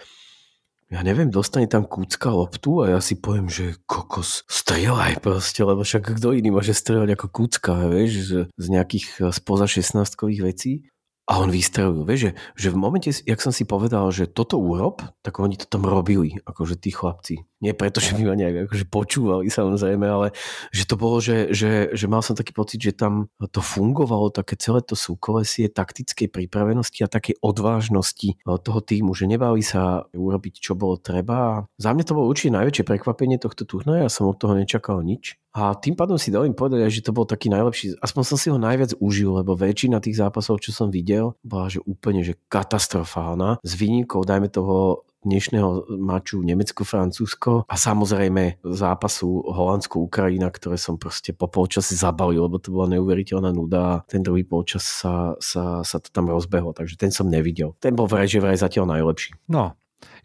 ja 0.94 1.02
neviem, 1.02 1.34
dostane 1.34 1.66
tam 1.66 1.90
kúcka 1.90 2.30
loptu 2.30 2.86
a 2.86 2.98
ja 2.98 3.00
si 3.02 3.18
poviem, 3.18 3.50
že 3.50 3.74
kokos, 3.90 4.46
strieľaj 4.46 5.18
proste, 5.18 5.66
lebo 5.66 5.82
však 5.82 6.22
kto 6.22 6.38
iný 6.38 6.54
môže 6.54 6.78
strieľať 6.78 7.18
ako 7.18 7.28
kúcka, 7.34 7.90
vieš, 7.90 8.12
z, 8.30 8.32
z 8.54 8.66
nejakých 8.70 9.06
eh, 9.22 9.34
spoza 9.34 9.66
16 9.66 10.06
vecí. 10.46 10.86
A 11.26 11.42
on 11.42 11.50
vystrelil, 11.50 12.06
vieš, 12.06 12.30
že, 12.30 12.32
že 12.54 12.68
v 12.70 12.78
momente, 12.78 13.10
jak 13.10 13.42
som 13.42 13.50
si 13.50 13.66
povedal, 13.66 14.14
že 14.14 14.30
toto 14.30 14.62
urob, 14.62 15.02
tak 15.26 15.42
oni 15.42 15.58
to 15.58 15.66
tam 15.66 15.82
robili, 15.82 16.38
akože 16.46 16.78
tí 16.78 16.94
chlapci. 16.94 17.50
Nie 17.64 17.72
preto, 17.72 18.04
že 18.04 18.12
by 18.20 18.24
ma 18.28 18.36
nejak 18.36 18.68
akože 18.68 18.86
počúvali 18.92 19.48
samozrejme, 19.48 20.04
ale 20.04 20.28
že 20.76 20.84
to 20.84 21.00
bolo, 21.00 21.24
že, 21.24 21.56
že, 21.56 21.96
že 21.96 22.06
mal 22.12 22.20
som 22.20 22.36
taký 22.36 22.52
pocit, 22.52 22.84
že 22.84 22.92
tam 22.92 23.32
to 23.40 23.64
fungovalo, 23.64 24.28
také 24.28 24.60
celé 24.60 24.84
to 24.84 25.00
súkolesie 25.00 25.72
taktickej 25.72 26.28
pripravenosti 26.28 27.08
a 27.08 27.12
takej 27.12 27.40
odvážnosti 27.40 28.36
eh, 28.36 28.58
toho 28.60 28.80
týmu, 28.84 29.16
že 29.16 29.32
nebali 29.32 29.64
sa 29.64 30.04
urobiť, 30.12 30.60
čo 30.60 30.76
bolo 30.76 31.00
treba. 31.00 31.64
Za 31.80 31.96
mňa 31.96 32.04
to 32.04 32.16
bolo 32.16 32.28
určite 32.28 32.52
najväčšie 32.60 32.84
prekvapenie 32.84 33.40
tohto 33.40 33.64
turnaja, 33.64 34.08
ja 34.08 34.12
som 34.12 34.28
od 34.28 34.36
toho 34.36 34.54
nečakal 34.60 35.00
nič. 35.00 35.40
A 35.56 35.72
tým 35.72 35.96
pádom 35.96 36.20
si 36.20 36.36
dali 36.36 36.52
povedať, 36.52 36.92
že 36.92 37.08
to 37.08 37.16
bol 37.16 37.24
taký 37.24 37.48
najlepší, 37.48 37.96
aspoň 38.04 38.24
som 38.28 38.36
si 38.36 38.52
ho 38.52 38.60
najviac 38.60 39.00
užil, 39.00 39.40
lebo 39.40 39.56
väčšina 39.56 40.04
tých 40.04 40.20
zápasov, 40.20 40.60
čo 40.60 40.76
som 40.76 40.92
videl, 40.92 41.32
bola 41.48 41.72
že 41.72 41.80
úplne 41.88 42.28
že 42.28 42.36
katastrofálna. 42.52 43.64
S 43.64 43.72
výnimkou, 43.80 44.28
dajme 44.28 44.52
toho, 44.52 45.08
dnešného 45.26 45.98
maču 45.98 46.40
Nemecko-Francúzsko 46.46 47.66
a 47.66 47.76
samozrejme 47.76 48.62
zápasu 48.62 49.42
Holandsko-Ukrajina, 49.44 50.54
ktoré 50.54 50.78
som 50.78 51.02
proste 51.02 51.34
po 51.34 51.50
polčasi 51.50 51.98
zabalil, 51.98 52.46
lebo 52.46 52.62
to 52.62 52.70
bola 52.70 52.94
neuveriteľná 52.96 53.50
nuda 53.52 53.82
a 53.82 54.02
ten 54.06 54.22
druhý 54.22 54.46
polčas 54.46 54.86
sa, 54.86 55.34
sa, 55.42 55.82
sa 55.82 55.98
to 55.98 56.14
tam 56.14 56.30
rozbehlo, 56.30 56.72
takže 56.72 56.96
ten 56.96 57.10
som 57.10 57.26
nevidel. 57.26 57.74
Ten 57.82 57.98
bol 57.98 58.06
vraj, 58.06 58.30
že 58.30 58.38
vraj 58.38 58.56
zatiaľ 58.56 58.94
najlepší. 58.94 59.36
No, 59.50 59.74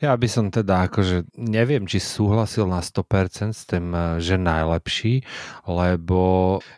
ja 0.00 0.16
by 0.16 0.28
som 0.28 0.49
teda 0.49 0.88
akože 0.88 1.37
neviem, 1.37 1.85
či 1.85 2.00
súhlasil 2.00 2.69
na 2.69 2.80
100% 2.80 3.52
s 3.52 3.64
tým, 3.69 3.92
eh, 3.92 4.21
že 4.21 4.37
najlepší, 4.40 5.25
lebo 5.69 6.21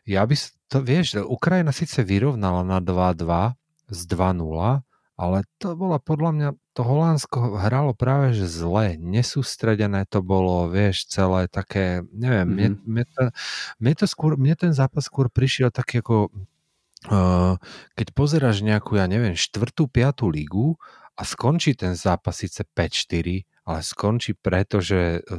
ja 0.07 0.27
by 0.27 0.35
to, 0.73 0.81
vieš, 0.81 1.21
Ukrajina 1.21 1.69
síce 1.69 2.01
vyrovnala 2.01 2.65
na 2.65 2.81
2-2 2.81 3.55
z 3.93 4.01
2-0, 4.09 4.81
ale 5.21 5.45
to 5.61 5.77
bola 5.77 6.01
podľa 6.01 6.31
mňa, 6.33 6.49
to 6.73 6.81
Holandsko 6.81 7.61
hralo 7.61 7.93
práve 7.93 8.33
že 8.33 8.49
zle, 8.49 8.97
nesústredené 8.97 10.09
to 10.09 10.25
bolo, 10.25 10.73
vieš, 10.73 11.05
celé 11.09 11.47
také, 11.47 12.01
neviem, 12.13 12.49
mm-hmm. 12.49 12.57
mne, 12.57 12.69
mne, 12.89 13.05
to, 13.13 13.23
mne, 13.77 13.93
to 13.97 14.07
skôr, 14.09 14.41
mne 14.41 14.55
ten 14.57 14.73
zápas 14.73 15.05
skôr 15.07 15.29
prišiel 15.29 15.73
tak 15.73 15.93
ako 15.93 16.33
Uh, 17.03 17.59
keď 17.99 18.15
pozeráš 18.15 18.63
nejakú, 18.63 18.95
ja 18.95 19.11
neviem, 19.11 19.35
štvrtú, 19.35 19.91
piatú 19.91 20.31
ligu 20.31 20.79
a 21.19 21.27
skončí 21.27 21.75
ten 21.75 21.99
zápas 21.99 22.47
síce 22.47 22.63
5-4, 22.63 23.43
ale 23.67 23.81
skončí 23.83 24.39
preto, 24.39 24.79
že 24.79 25.19
e, 25.19 25.39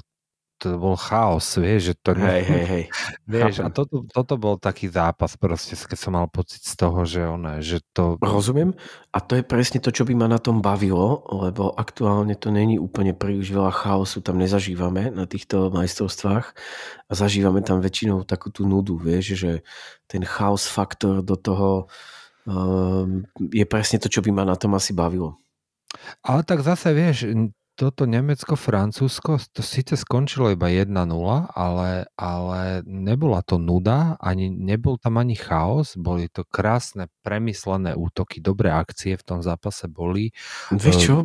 to 0.63 0.79
bol 0.79 0.96
chaos, 0.96 1.60
vieš, 1.60 1.91
že 1.91 1.93
to... 2.00 2.15
Hej, 2.15 2.43
hej, 2.48 2.63
hej. 2.63 2.84
Vieš, 3.36 3.60
a 3.60 3.67
toto, 3.67 4.08
toto 4.08 4.39
bol 4.39 4.55
taký 4.55 4.88
zápas 4.88 5.36
proste, 5.36 5.75
keď 5.75 6.00
som 6.00 6.15
mal 6.15 6.32
pocit 6.32 6.63
z 6.63 6.79
toho, 6.79 7.03
že 7.03 7.20
ono, 7.27 7.60
že 7.60 7.84
to... 7.91 8.15
Rozumiem. 8.24 8.72
A 9.12 9.20
to 9.20 9.36
je 9.36 9.43
presne 9.43 9.84
to, 9.84 9.91
čo 9.91 10.08
by 10.08 10.15
ma 10.15 10.32
na 10.32 10.39
tom 10.39 10.63
bavilo, 10.63 11.27
lebo 11.27 11.75
aktuálne 11.75 12.39
to 12.39 12.48
není 12.48 12.79
úplne 12.79 13.12
príliš 13.12 13.51
veľa 13.51 13.75
chaosu, 13.75 14.24
tam 14.24 14.39
nezažívame 14.39 15.12
na 15.12 15.27
týchto 15.27 15.67
majstrovstvách 15.75 16.55
a 17.08 17.12
zažívame 17.12 17.60
tam 17.60 17.84
väčšinou 17.84 18.24
takú 18.24 18.48
tú 18.48 18.63
nudu, 18.63 18.96
vieš, 18.96 19.36
že 19.36 19.51
ten 20.08 20.24
chaos 20.24 20.63
faktor 20.63 21.20
do 21.20 21.36
toho 21.36 21.91
um, 22.48 23.27
je 23.51 23.67
presne 23.67 24.00
to, 24.00 24.08
čo 24.08 24.24
by 24.24 24.32
ma 24.32 24.48
na 24.48 24.55
tom 24.55 24.72
asi 24.79 24.96
bavilo. 24.96 25.36
Ale 26.24 26.48
tak 26.48 26.63
zase 26.63 26.96
vieš, 26.96 27.27
toto 27.74 28.06
Nemecko-Francúzsko, 28.06 29.42
to 29.50 29.65
síce 29.65 29.98
skončilo 29.98 30.53
iba 30.53 30.70
1-0, 30.70 30.94
ale, 31.58 32.06
ale 32.13 32.86
nebola 32.86 33.42
to 33.42 33.58
nuda, 33.58 34.13
ani, 34.22 34.53
nebol 34.53 35.01
tam 35.01 35.18
ani 35.18 35.34
chaos, 35.34 35.98
boli 35.98 36.30
to 36.30 36.46
krásne, 36.46 37.10
premyslené 37.25 37.98
útoky, 37.98 38.38
dobré 38.46 38.70
akcie 38.70 39.18
v 39.18 39.25
tom 39.25 39.39
zápase 39.42 39.89
boli. 39.89 40.30
Vieš 40.70 40.96
čo? 41.01 41.15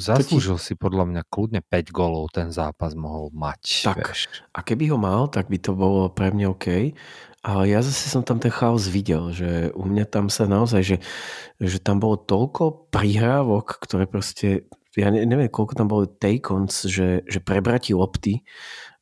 Zaslúžil 0.00 0.56
ti... 0.56 0.72
si 0.72 0.72
podľa 0.80 1.04
mňa 1.12 1.22
kľudne 1.28 1.60
5 1.60 1.92
golov 1.92 2.32
ten 2.32 2.48
zápas 2.56 2.96
mohol 2.96 3.28
mať. 3.36 3.84
Tak, 3.84 4.00
vieš. 4.00 4.32
a 4.56 4.64
keby 4.64 4.88
ho 4.88 4.96
mal, 4.96 5.28
tak 5.28 5.52
by 5.52 5.60
to 5.60 5.76
bolo 5.76 6.08
pre 6.08 6.32
mňa 6.32 6.46
OK. 6.48 6.96
Ale 7.38 7.70
ja 7.70 7.80
zase 7.86 8.10
som 8.10 8.26
tam 8.26 8.42
ten 8.42 8.50
chaos 8.50 8.90
videl, 8.90 9.30
že 9.30 9.70
u 9.70 9.86
mňa 9.86 10.10
tam 10.10 10.26
sa 10.26 10.50
naozaj, 10.50 10.82
že, 10.82 10.96
že 11.62 11.78
tam 11.78 12.02
bolo 12.02 12.18
toľko 12.18 12.90
prihrávok, 12.90 13.78
ktoré 13.78 14.10
proste, 14.10 14.66
ja 14.98 15.08
neviem, 15.14 15.46
koľko 15.46 15.78
tam 15.78 15.86
bolo 15.86 16.10
take-ons, 16.10 16.90
že, 16.90 17.22
že 17.30 17.38
prebrati 17.38 17.94
lopty, 17.94 18.42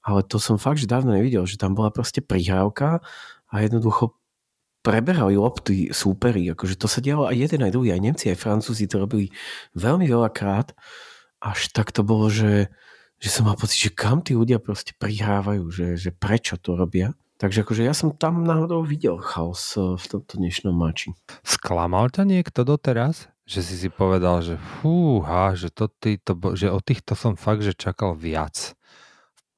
ale 0.04 0.20
to 0.22 0.36
som 0.36 0.60
fakt, 0.60 0.78
že 0.78 0.90
dávno 0.90 1.16
nevidel, 1.16 1.48
že 1.48 1.56
tam 1.56 1.72
bola 1.72 1.88
proste 1.88 2.20
prihrávka 2.20 3.00
a 3.48 3.54
jednoducho 3.64 4.14
preberali 4.84 5.34
lopty 5.34 5.90
súperi, 5.90 6.46
akože 6.54 6.78
to 6.78 6.86
sa 6.86 7.02
dialo 7.02 7.26
aj 7.26 7.34
jeden, 7.34 7.66
aj 7.66 7.74
druhý, 7.74 7.90
aj 7.90 8.04
Nemci, 8.06 8.30
aj 8.30 8.38
Francúzi 8.38 8.86
to 8.86 9.02
robili 9.02 9.34
veľmi 9.74 10.06
veľakrát, 10.06 10.78
až 11.42 11.74
tak 11.74 11.90
to 11.90 12.06
bolo, 12.06 12.30
že, 12.30 12.70
že 13.18 13.28
som 13.32 13.50
mal 13.50 13.58
pocit, 13.58 13.90
že 13.90 13.90
kam 13.90 14.22
tí 14.22 14.38
ľudia 14.38 14.62
proste 14.62 14.94
prihrávajú, 14.94 15.66
že, 15.74 15.86
že 15.98 16.14
prečo 16.14 16.54
to 16.54 16.78
robia. 16.78 17.18
Takže 17.36 17.68
akože 17.68 17.82
ja 17.84 17.92
som 17.92 18.16
tam 18.16 18.48
náhodou 18.48 18.80
videl 18.86 19.20
chaos 19.20 19.76
eh, 19.76 19.98
v 19.98 20.04
tomto 20.06 20.40
dnešnom 20.40 20.72
mači. 20.72 21.12
Sklamal 21.44 22.08
ťa 22.08 22.24
niekto 22.24 22.64
doteraz? 22.64 23.28
Že 23.46 23.60
si 23.62 23.74
si 23.86 23.88
povedal, 23.88 24.42
že 24.42 24.58
fúha, 24.58 25.54
že, 25.54 25.70
to, 25.70 25.86
týto, 25.86 26.34
že 26.58 26.66
o 26.66 26.82
týchto 26.82 27.14
som 27.14 27.38
fakt, 27.38 27.62
že 27.62 27.78
čakal 27.78 28.18
viac. 28.18 28.74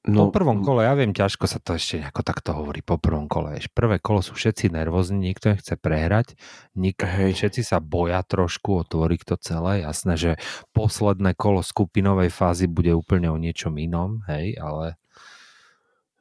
No, 0.08 0.30
po 0.30 0.40
prvom 0.40 0.64
kole, 0.64 0.88
ja 0.88 0.96
viem, 0.96 1.12
ťažko 1.12 1.44
sa 1.44 1.60
to 1.60 1.76
ešte 1.76 2.00
nejako 2.00 2.22
takto 2.24 2.56
hovorí 2.56 2.80
po 2.80 2.96
prvom 2.96 3.28
kole. 3.28 3.58
Vieš, 3.60 3.68
prvé 3.76 4.00
kolo 4.00 4.24
sú 4.24 4.32
všetci 4.32 4.72
nervózni, 4.72 5.32
nikto 5.32 5.52
nechce 5.52 5.76
prehrať, 5.76 6.32
nik, 6.78 7.02
hej. 7.04 7.36
všetci 7.36 7.60
sa 7.60 7.76
boja 7.82 8.24
trošku 8.24 8.88
otvoriť 8.88 9.20
to 9.28 9.36
celé. 9.36 9.84
Jasné, 9.84 10.14
že 10.16 10.30
posledné 10.72 11.36
kolo 11.36 11.60
skupinovej 11.60 12.32
fázy 12.32 12.70
bude 12.70 12.94
úplne 12.96 13.28
o 13.28 13.36
niečom 13.36 13.76
inom, 13.76 14.24
hej, 14.30 14.56
ale... 14.56 14.96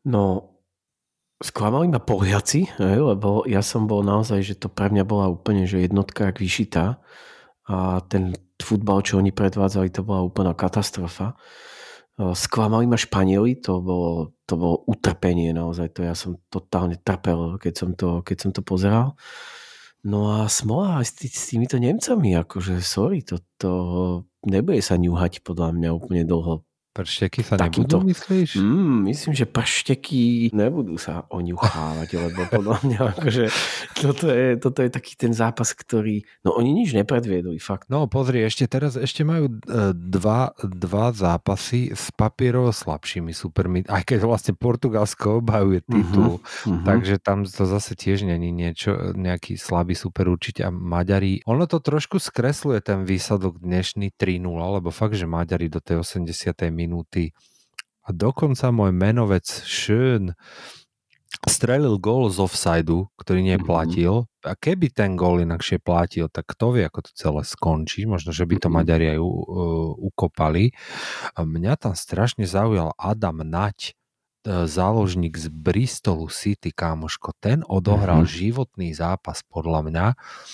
No, 0.04 0.56
Sklamali 1.38 1.86
ma 1.86 2.02
Poliaci, 2.02 2.66
lebo 2.82 3.46
ja 3.46 3.62
som 3.62 3.86
bol 3.86 4.02
naozaj, 4.02 4.42
že 4.42 4.58
to 4.58 4.74
pre 4.74 4.90
mňa 4.90 5.06
bola 5.06 5.30
úplne 5.30 5.70
že 5.70 5.86
jednotka 5.86 6.34
jak 6.34 6.42
vyšitá 6.42 6.98
a 7.68 8.00
ten 8.08 8.36
futbal, 8.58 9.04
čo 9.04 9.20
oni 9.20 9.36
predvádzali, 9.36 9.92
to 9.92 10.02
bola 10.04 10.24
úplná 10.24 10.56
katastrofa. 10.56 11.36
Sklamali 12.18 12.90
ma 12.90 12.98
Španieli, 12.98 13.62
to 13.62 13.78
bolo, 13.84 14.34
to 14.50 14.58
bolo 14.58 14.82
utrpenie 14.90 15.54
naozaj, 15.54 15.94
to 15.94 16.02
ja 16.02 16.18
som 16.18 16.42
totálne 16.50 16.98
trpel, 16.98 17.62
keď 17.62 17.74
som 17.78 17.90
to, 17.94 18.26
keď 18.26 18.38
som 18.42 18.52
to 18.56 18.66
pozeral. 18.66 19.14
No 20.08 20.34
a 20.34 20.50
smola 20.50 21.04
s, 21.04 21.14
tý, 21.14 21.30
s 21.30 21.54
týmito 21.54 21.78
Nemcami, 21.78 22.34
akože 22.40 22.82
sorry, 22.82 23.22
to, 23.22 23.44
to 23.62 23.72
nebude 24.48 24.82
sa 24.82 24.98
ňuhať 24.98 25.44
podľa 25.44 25.76
mňa 25.76 25.90
úplne 25.94 26.24
dlho 26.24 26.67
Pršteky 26.98 27.46
sa 27.46 27.62
Takýto, 27.62 28.02
nebudú, 28.02 28.10
myslíš? 28.10 28.58
Mm, 28.58 29.06
myslím, 29.14 29.34
že 29.38 29.46
pršteky 29.46 30.50
nebudú 30.50 30.98
sa 30.98 31.30
oňuchávať, 31.30 32.10
lebo 32.18 32.42
podľa 32.50 32.78
mňa 32.82 33.02
akože 33.14 33.44
toto 34.02 34.26
je, 34.34 34.58
toto 34.58 34.82
je 34.82 34.90
taký 34.90 35.14
ten 35.14 35.30
zápas, 35.30 35.78
ktorý, 35.78 36.26
no 36.42 36.58
oni 36.58 36.74
nič 36.74 36.98
nepredviedli, 36.98 37.62
fakt. 37.62 37.86
No 37.94 38.10
pozri, 38.10 38.42
ešte 38.42 38.66
teraz, 38.66 38.98
ešte 38.98 39.22
majú 39.22 39.46
e, 39.46 39.94
dva, 39.94 40.58
dva 40.58 41.14
zápasy 41.14 41.94
s 41.94 42.10
papierovo 42.18 42.74
slabšími 42.74 43.30
supermi, 43.30 43.86
aj 43.86 44.02
keď 44.02 44.26
vlastne 44.26 44.54
Portugalsko 44.58 45.46
obhajuje 45.46 45.86
titul, 45.86 46.42
uh-huh, 46.42 46.66
uh-huh. 46.66 46.82
takže 46.82 47.22
tam 47.22 47.46
to 47.46 47.70
zase 47.70 47.94
tiež 47.94 48.26
není 48.26 48.50
niečo, 48.50 49.14
nejaký 49.14 49.54
slabý 49.54 49.94
super 49.94 50.34
určite 50.34 50.66
a 50.66 50.74
Maďari, 50.74 51.46
ono 51.46 51.70
to 51.70 51.78
trošku 51.78 52.18
skresluje 52.18 52.82
ten 52.82 53.06
výsledok 53.06 53.62
dnešný 53.62 54.18
3-0, 54.18 54.42
lebo 54.50 54.90
fakt, 54.90 55.14
že 55.14 55.30
Maďari 55.30 55.70
do 55.70 55.78
tej 55.78 56.02
80. 56.02 56.26
minúty 56.74 56.87
minúty. 56.88 57.36
A 58.08 58.16
dokonca 58.16 58.72
môj 58.72 58.96
menovec 58.96 59.44
Schön 59.68 60.32
strelil 61.44 62.00
gól 62.00 62.32
z 62.32 62.40
offsideu, 62.40 63.12
ktorý 63.20 63.44
neplatil. 63.44 64.26
Mm-hmm. 64.26 64.48
A 64.48 64.54
keby 64.56 64.88
ten 64.96 65.20
gól 65.20 65.44
inakšie 65.44 65.84
platil, 65.84 66.32
tak 66.32 66.48
kto 66.48 66.80
vie, 66.80 66.88
ako 66.88 67.04
to 67.04 67.12
celé 67.14 67.42
skončí. 67.44 68.08
Možno, 68.08 68.32
že 68.32 68.48
by 68.48 68.56
to 68.58 68.72
mm-hmm. 68.72 68.76
Maďari 68.80 69.06
aj 69.12 69.20
uh, 69.20 69.28
ukopali. 70.00 70.72
A 71.36 71.44
mňa 71.44 71.74
tam 71.76 71.94
strašne 71.94 72.48
zaujal 72.48 72.96
Adam 72.96 73.44
Nať, 73.44 73.94
záložník 74.48 75.36
z 75.36 75.52
Bristolu 75.52 76.32
City, 76.32 76.72
kámoško, 76.72 77.36
ten 77.44 77.68
odohral 77.68 78.24
mm-hmm. 78.24 78.38
životný 78.40 78.90
zápas 78.96 79.44
podľa 79.44 79.92
mňa. 79.92 80.06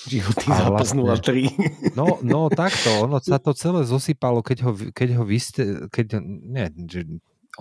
Životný 0.09 0.49
a 0.49 0.57
zápas 0.65 0.89
vlastne, 0.97 1.01
0-3. 1.05 1.53
No, 1.99 2.17
no 2.25 2.49
takto, 2.49 3.05
ono 3.05 3.21
sa 3.21 3.37
to 3.37 3.53
celé 3.53 3.85
zosypalo, 3.85 4.41
keď 4.41 4.57
ho, 4.65 4.71
keď 4.73 5.09
ho 5.21 5.23
vy 5.23 5.37
ste, 5.37 5.61
keď, 5.93 6.17
nie, 6.25 6.65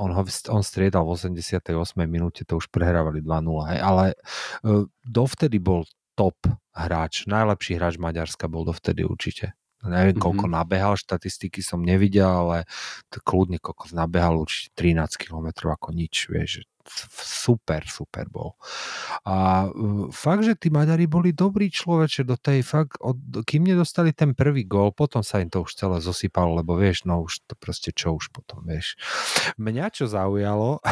on, 0.00 0.10
ho, 0.16 0.22
on 0.24 0.62
striedal 0.64 1.04
v 1.04 1.20
88. 1.20 1.68
minúte, 2.08 2.48
to 2.48 2.56
už 2.56 2.72
prehrávali 2.72 3.20
2-0, 3.20 3.70
hej, 3.76 3.78
ale 3.84 4.04
uh, 4.64 4.88
dovtedy 5.04 5.60
bol 5.60 5.84
top 6.16 6.36
hráč, 6.72 7.28
najlepší 7.28 7.76
hráč 7.76 8.00
Maďarska 8.00 8.48
bol 8.48 8.64
dovtedy 8.64 9.04
určite. 9.04 9.52
Neviem, 9.82 10.14
mm-hmm. 10.14 10.22
koľko 10.22 10.46
nabehal, 10.46 10.94
štatistiky 10.94 11.58
som 11.58 11.82
nevidel, 11.82 12.30
ale 12.30 12.58
kľudne 13.10 13.58
koľko 13.58 13.90
nabehal 13.94 14.38
určite 14.38 14.70
13 14.78 15.18
km 15.18 15.74
ako 15.74 15.90
nič, 15.90 16.30
vieš, 16.30 16.62
super, 16.86 17.86
super 17.86 18.26
bol. 18.26 18.58
A 19.26 19.68
fakt, 20.10 20.42
že 20.46 20.58
tí 20.58 20.68
Maďari 20.70 21.06
boli 21.06 21.30
dobrí 21.30 21.70
človeče 21.70 22.26
do 22.26 22.34
tej 22.34 22.66
fakt, 22.66 22.98
od, 22.98 23.18
kým 23.46 23.66
nedostali 23.66 24.10
ten 24.10 24.34
prvý 24.34 24.66
gól, 24.66 24.90
potom 24.90 25.22
sa 25.22 25.38
im 25.38 25.50
to 25.50 25.62
už 25.62 25.78
celé 25.78 26.02
zosypalo, 26.02 26.58
lebo 26.58 26.74
vieš, 26.74 27.06
no 27.06 27.22
už 27.22 27.46
to 27.46 27.54
proste 27.54 27.94
čo 27.94 28.18
už 28.18 28.34
potom, 28.34 28.66
vieš. 28.66 28.98
Mňa 29.58 29.86
čo 29.94 30.04
zaujalo, 30.10 30.82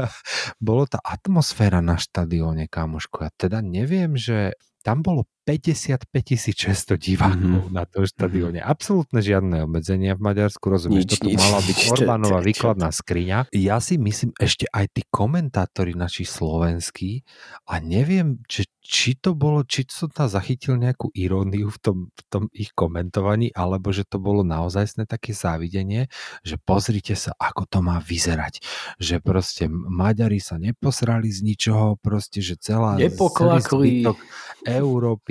bolo 0.68 0.84
tá 0.84 1.00
atmosféra 1.00 1.80
na 1.80 1.96
štadióne, 1.96 2.68
kamoško. 2.68 3.28
Ja 3.28 3.30
teda 3.32 3.64
neviem, 3.64 4.16
že 4.16 4.56
tam 4.84 5.02
bolo 5.04 5.28
55 5.48 6.12
600 6.12 7.00
divákov 7.00 7.64
mm-hmm. 7.64 7.72
na 7.72 7.88
tom 7.88 8.04
štadióne. 8.04 8.60
Absolútne 8.60 9.24
žiadne 9.24 9.64
obmedzenia 9.64 10.12
v 10.12 10.20
Maďarsku, 10.28 10.60
rozumieš, 10.68 11.08
Nič, 11.08 11.12
toto 11.16 11.32
nič, 11.32 11.40
mala 11.40 11.60
byť 11.64 11.78
Orbánova 11.96 12.38
výkladná 12.44 12.92
skriňa. 12.92 13.48
Ja 13.56 13.80
si 13.80 13.96
myslím, 13.96 14.36
ešte 14.36 14.68
aj 14.68 14.92
tí 14.92 15.08
komentátori 15.08 15.96
naši 15.96 16.28
slovenskí, 16.28 17.24
a 17.64 17.80
neviem, 17.80 18.44
či, 18.44 18.68
či 18.84 19.16
to 19.16 19.32
bolo, 19.32 19.64
či 19.64 19.88
som 19.88 20.12
tam 20.12 20.28
zachytil 20.28 20.76
nejakú 20.76 21.08
iróniu 21.16 21.72
v 21.72 21.78
tom, 21.80 21.96
v 22.12 22.22
tom 22.28 22.44
ich 22.52 22.76
komentovaní, 22.76 23.48
alebo 23.56 23.88
že 23.88 24.04
to 24.04 24.20
bolo 24.20 24.44
naozajstné 24.44 25.08
také 25.08 25.32
závidenie, 25.32 26.12
že 26.44 26.60
pozrite 26.60 27.16
sa, 27.16 27.32
ako 27.40 27.64
to 27.64 27.78
má 27.80 28.04
vyzerať. 28.04 28.60
Že 29.00 29.16
proste 29.24 29.64
Maďari 29.72 30.44
sa 30.44 30.60
neposrali 30.60 31.32
z 31.32 31.40
ničoho, 31.40 31.96
proste, 31.96 32.44
že 32.44 32.60
celá 32.60 32.98
celý 32.98 33.14
Nepoklakli. 33.14 34.02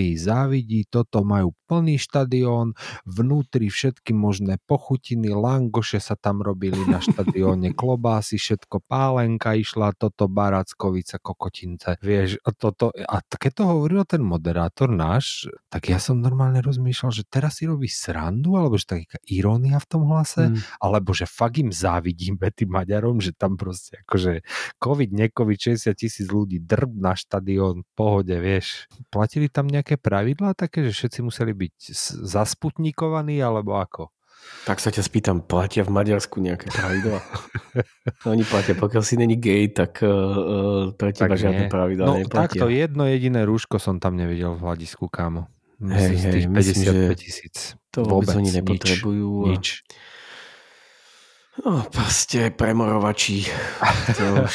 Európy 0.07 0.15
závidí, 0.15 0.79
toto 0.87 1.27
majú 1.27 1.51
plný 1.67 1.99
štadión, 1.99 2.71
vnútri 3.03 3.67
všetky 3.67 4.15
možné 4.15 4.55
pochutiny, 4.63 5.35
langoše 5.35 5.99
sa 5.99 6.15
tam 6.15 6.39
robili 6.39 6.79
na 6.87 7.03
štadióne, 7.03 7.75
klobásy, 7.79 8.39
všetko, 8.39 8.87
pálenka 8.87 9.51
išla, 9.59 9.91
toto 9.99 10.31
barackovica, 10.31 11.19
kokotince, 11.19 11.99
vieš, 11.99 12.39
a 12.47 12.55
toto, 12.55 12.95
a 12.95 13.19
keď 13.19 13.51
to 13.51 13.63
hovoril 13.67 14.07
ten 14.07 14.23
moderátor 14.23 14.87
náš, 14.87 15.51
tak 15.67 15.91
ja 15.91 15.99
som 15.99 16.23
normálne 16.23 16.63
rozmýšľal, 16.63 17.11
že 17.11 17.27
teraz 17.27 17.59
si 17.59 17.67
robí 17.67 17.91
srandu, 17.91 18.55
alebo 18.55 18.79
že 18.79 18.87
taká 18.87 19.19
irónia 19.27 19.81
v 19.83 19.87
tom 19.91 20.07
hlase, 20.07 20.39
Mm. 20.47 20.61
alebo 20.79 21.17
že 21.17 21.25
fakt 21.25 21.59
im 21.59 21.73
závidíme 21.73 22.47
tým 22.53 22.69
Maďarom, 22.71 23.19
že 23.19 23.33
tam 23.33 23.57
proste 23.57 23.99
akože 24.05 24.45
COVID, 24.79 25.11
nekovid, 25.11 25.75
60 25.75 25.97
tisíc 25.97 26.29
ľudí, 26.29 26.61
drb 26.61 26.93
na 26.93 27.17
štadión, 27.17 27.81
pohode, 27.97 28.37
vieš. 28.37 28.85
Platili 29.09 29.49
tam 29.49 29.65
nejaké 29.65 29.97
pravidlá 29.98 30.54
také, 30.54 30.86
že 30.86 30.94
všetci 30.94 31.20
museli 31.22 31.51
byť 31.51 31.74
zasputnikovaní, 32.24 33.42
alebo 33.42 33.75
ako? 33.75 34.13
Tak 34.63 34.80
sa 34.80 34.94
ťa 34.94 35.04
spýtam, 35.04 35.44
platia 35.44 35.84
v 35.84 35.92
Maďarsku 35.92 36.39
nejaké 36.39 36.72
pravidlá? 36.72 37.20
Oni 38.32 38.48
platia, 38.48 38.80
pokiaľ 38.80 39.04
si 39.04 39.20
není 39.20 39.36
gay, 39.36 39.68
tak 39.68 40.00
uh, 40.00 40.94
pre 40.96 41.12
teba 41.12 41.36
Tak 41.36 41.42
žiadne 41.42 41.66
pravidlá 41.68 42.06
No 42.08 42.16
neplatia. 42.16 42.48
takto 42.48 42.66
jedno 42.72 43.04
jediné 43.04 43.44
rúško 43.44 43.75
som 43.75 44.00
tam 44.00 44.16
nevidel 44.16 44.56
v 44.56 44.62
hľadisku, 44.63 45.12
kámo. 45.12 45.51
Hej, 45.77 46.16
z 46.16 46.24
hej, 46.25 46.34
tých 46.34 46.46
myslím, 46.48 46.80
že 46.80 46.94
55 47.12 47.22
tisíc. 47.22 47.56
To 47.92 48.01
vôbec, 48.08 48.34
oni 48.34 48.50
nepotrebujú. 48.50 49.30
a- 49.46 49.48
Nič. 49.54 49.84
No, 51.65 51.81
proste 51.89 52.53
premorovači. 52.53 53.49
To 54.13 54.45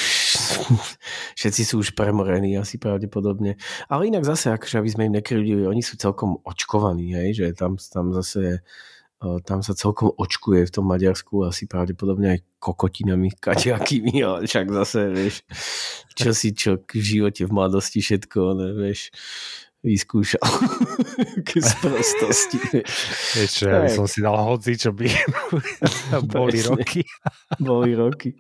všetci 1.39 1.63
sú 1.67 1.83
už 1.83 1.99
premorení 1.99 2.55
asi 2.55 2.79
pravdepodobne. 2.79 3.59
Ale 3.91 4.07
inak 4.07 4.23
zase, 4.23 4.55
akože 4.55 4.79
aby 4.79 4.91
sme 4.91 5.03
im 5.11 5.19
nekryli, 5.19 5.67
oni 5.67 5.83
sú 5.83 5.99
celkom 5.99 6.39
očkovaní, 6.47 7.11
hej, 7.19 7.31
že 7.35 7.47
tam, 7.59 7.75
tam 7.75 8.15
zase 8.15 8.63
tam 9.47 9.63
sa 9.63 9.71
celkom 9.71 10.11
očkuje 10.19 10.67
v 10.67 10.75
tom 10.75 10.91
Maďarsku 10.91 11.47
asi 11.47 11.71
pravdepodobne 11.71 12.39
aj 12.39 12.41
kokotinami, 12.59 13.31
kaďakými, 13.39 14.19
ale 14.19 14.51
však 14.51 14.67
zase, 14.83 15.01
vieš, 15.15 15.47
čo 16.19 16.31
si 16.35 16.51
čo 16.51 16.83
v 16.83 16.99
živote 17.07 17.47
v 17.47 17.55
mladosti 17.55 18.03
všetko, 18.03 18.41
ne, 18.59 18.69
vieš, 18.75 19.15
vyskúšal. 19.83 20.43
Aké 21.43 21.59
sprostosti, 21.59 22.59
vieš. 22.71 23.67
Ja 23.67 23.83
by 23.83 23.91
som 23.91 24.07
si 24.07 24.23
dal 24.23 24.39
hoci, 24.39 24.79
čo 24.79 24.95
by 24.95 25.07
boli 26.35 26.63
roky. 26.63 27.03
Boli 27.59 27.93
roky. 27.99 28.33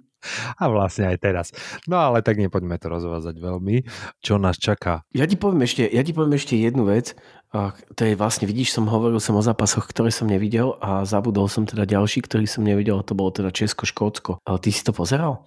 A 0.62 0.70
vlastne 0.70 1.10
aj 1.10 1.18
teraz. 1.18 1.46
No 1.90 1.98
ale 1.98 2.22
tak 2.22 2.38
nepoďme 2.38 2.78
to 2.78 2.86
rozvázať 2.86 3.42
veľmi. 3.42 3.82
Čo 4.22 4.38
nás 4.38 4.54
čaká? 4.54 5.02
Ja 5.10 5.26
ti 5.26 5.34
poviem 5.34 5.66
ešte, 5.66 5.82
ja 5.82 6.06
ti 6.06 6.14
poviem 6.14 6.38
ešte 6.38 6.54
jednu 6.54 6.86
vec. 6.86 7.18
A 7.52 7.74
to 7.98 8.06
je 8.06 8.16
vlastne, 8.16 8.48
vidíš, 8.48 8.72
som 8.72 8.88
hovoril 8.88 9.20
som 9.20 9.36
o 9.36 9.42
zápasoch, 9.44 9.84
ktoré 9.90 10.08
som 10.08 10.30
nevidel 10.30 10.78
a 10.80 11.04
zabudol 11.04 11.52
som 11.52 11.68
teda 11.68 11.84
ďalší, 11.84 12.24
ktorý 12.24 12.48
som 12.48 12.64
nevidel 12.64 13.02
a 13.02 13.04
to 13.04 13.12
bolo 13.12 13.28
teda 13.34 13.52
Česko-Škótsko. 13.52 14.40
Ale 14.46 14.58
ty 14.62 14.72
si 14.72 14.80
to 14.80 14.96
pozeral? 14.96 15.44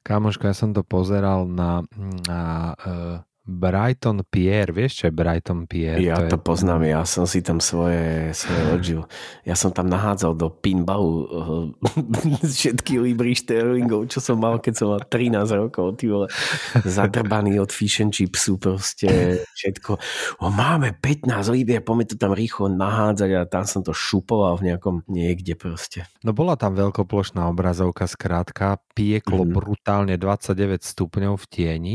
Kámoško, 0.00 0.48
ja 0.48 0.56
som 0.56 0.72
to 0.72 0.80
pozeral 0.80 1.44
na, 1.44 1.84
na 2.24 2.72
uh, 2.72 3.20
Brighton 3.50 4.22
Pierre. 4.22 4.70
Vieš, 4.70 4.92
čo 4.94 5.04
je 5.10 5.12
Brighton 5.12 5.66
Pierre? 5.66 5.98
Ja 5.98 6.22
je, 6.22 6.30
to 6.30 6.38
poznám, 6.38 6.86
ja 6.86 7.02
som 7.02 7.26
si 7.26 7.42
tam 7.42 7.58
svoje, 7.58 8.30
svoje 8.30 8.62
odžil. 8.70 9.02
Ja 9.42 9.58
som 9.58 9.74
tam 9.74 9.90
nahádzal 9.90 10.38
do 10.38 10.46
pinballu 10.54 11.14
uh, 11.26 11.66
všetky 12.46 13.02
libry 13.02 13.34
sterlingov, 13.34 14.06
čo 14.06 14.22
som 14.22 14.38
mal, 14.38 14.62
keď 14.62 14.74
som 14.78 14.86
mal 14.94 15.02
13 15.02 15.42
rokov, 15.66 15.98
ty 15.98 16.06
vole, 16.06 16.30
zadrbaný 16.86 17.58
od 17.58 17.74
fish 17.74 17.98
and 17.98 18.14
chipsu, 18.14 18.54
proste 18.56 19.42
všetko. 19.58 19.98
O, 20.38 20.54
máme 20.54 20.94
15 20.94 21.26
libier, 21.50 21.82
poďme 21.82 22.06
to 22.06 22.14
tam 22.14 22.30
rýchlo 22.30 22.70
nahádzať 22.70 23.30
a 23.34 23.42
tam 23.50 23.66
som 23.66 23.82
to 23.82 23.90
šupoval 23.90 24.62
v 24.62 24.70
nejakom 24.70 25.02
niekde 25.10 25.58
proste. 25.58 26.06
No 26.22 26.30
bola 26.30 26.54
tam 26.54 26.78
veľkoplošná 26.78 27.50
obrazovka, 27.50 28.06
skrátka, 28.06 28.78
pieklo 28.94 29.42
Mhm. 29.42 29.52
brutálne 29.56 30.14
29 30.20 30.84
stupňov 30.84 31.34
v 31.40 31.46
tieni. 31.50 31.94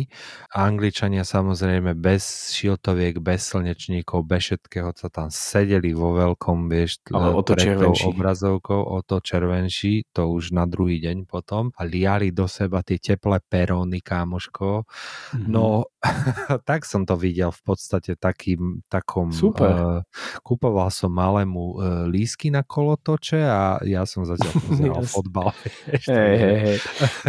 Angličania 0.52 1.22
samozrejme 1.46 1.94
bez 1.94 2.50
šiltoviek, 2.58 3.22
bez 3.22 3.54
slnečníkov, 3.54 4.26
bez 4.26 4.50
všetkého 4.50 4.90
sa 4.98 5.14
tam 5.14 5.30
sedeli 5.30 5.94
vo 5.94 6.18
veľkom, 6.18 6.66
vieš, 6.66 7.06
Ale 7.14 7.38
o 7.38 7.46
to 7.46 7.54
pred 7.54 7.78
tou 7.78 7.94
obrazovkou, 7.94 8.82
o 8.82 9.06
to 9.06 9.22
červenší, 9.22 10.10
to 10.10 10.26
už 10.26 10.58
na 10.58 10.66
druhý 10.66 10.98
deň 10.98 11.30
potom 11.30 11.70
a 11.78 11.86
liali 11.86 12.34
do 12.34 12.50
seba 12.50 12.82
tie 12.82 12.98
teplé 12.98 13.46
peróny, 13.46 14.02
kámoško. 14.02 14.90
Mhm. 15.38 15.46
No, 15.46 15.86
tak 16.70 16.90
som 16.90 17.06
to 17.06 17.14
videl 17.14 17.54
v 17.54 17.62
podstate 17.62 18.18
takým, 18.18 18.82
takom... 18.90 19.30
Super. 19.30 19.70
Uh, 19.70 20.02
kupoval 20.42 20.90
som 20.90 21.14
malému 21.14 21.62
uh, 21.62 21.74
lísky 22.10 22.50
na 22.50 22.66
kolotoče 22.66 23.38
a 23.46 23.78
ja 23.86 24.02
som 24.10 24.26
zatiaľ 24.26 24.54
pozeral 24.66 25.06
fotbal. 25.14 25.54
takže- 25.94 26.10
hej, 26.10 26.58
hej. 26.58 26.78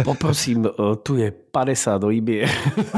Poprosím, 0.01 0.65
uh, 0.65 0.97
tu 1.05 1.21
je 1.21 1.29
50 1.57 2.05
libier. 2.05 2.45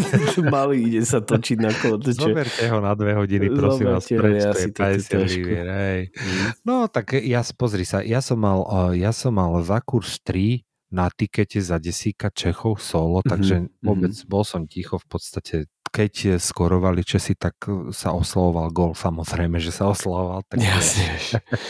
Malý 0.53 0.91
ide 0.91 1.07
sa 1.07 1.23
točiť 1.23 1.57
na 1.63 1.71
kolotoče. 1.71 2.19
Zoberte 2.19 2.67
ho 2.67 2.83
na 2.83 2.91
dve 2.91 3.15
hodiny, 3.15 3.47
prosím 3.55 3.95
vás, 3.95 4.03
Zoberte 4.03 4.15
ho, 4.15 4.19
preč, 4.19 4.39
ja 4.43 4.51
to 4.51 4.57
je 4.59 4.59
si 4.59 4.69
to 4.69 4.75
tu 4.75 4.81
50 4.83 5.15
trošku- 5.15 5.31
libier, 5.39 5.67
hej. 5.71 5.99
Mm. 6.11 6.47
No 6.67 6.75
tak 6.91 7.05
ja, 7.23 7.41
pozri 7.55 7.87
sa, 7.87 8.03
ja 8.03 8.19
som 8.19 8.35
mal, 8.35 8.59
uh, 8.67 8.91
ja 8.91 9.15
som 9.15 9.31
mal 9.31 9.55
za 9.63 9.79
kurz 9.79 10.19
3 10.27 10.59
na 10.91 11.07
tikete 11.07 11.61
za 11.63 11.79
desíka 11.79 12.27
Čechov 12.27 12.83
solo, 12.83 13.23
Mhm, 13.23 13.29
takže 13.29 13.55
mhm. 13.55 13.67
vôbec 13.79 14.13
bol 14.27 14.43
som 14.43 14.67
ticho 14.67 14.99
v 14.99 15.07
podstate 15.07 15.55
keď 15.89 16.37
skorovali 16.37 17.01
Česi, 17.01 17.33
tak 17.33 17.65
uh, 17.65 17.89
sa 17.89 18.13
oslavoval 18.13 18.69
gol, 18.69 18.91
samozrejme, 18.93 19.57
že 19.57 19.73
sa 19.73 19.89
oslavoval. 19.89 20.45
Tak 20.45 20.61
Jasne. 20.61 21.07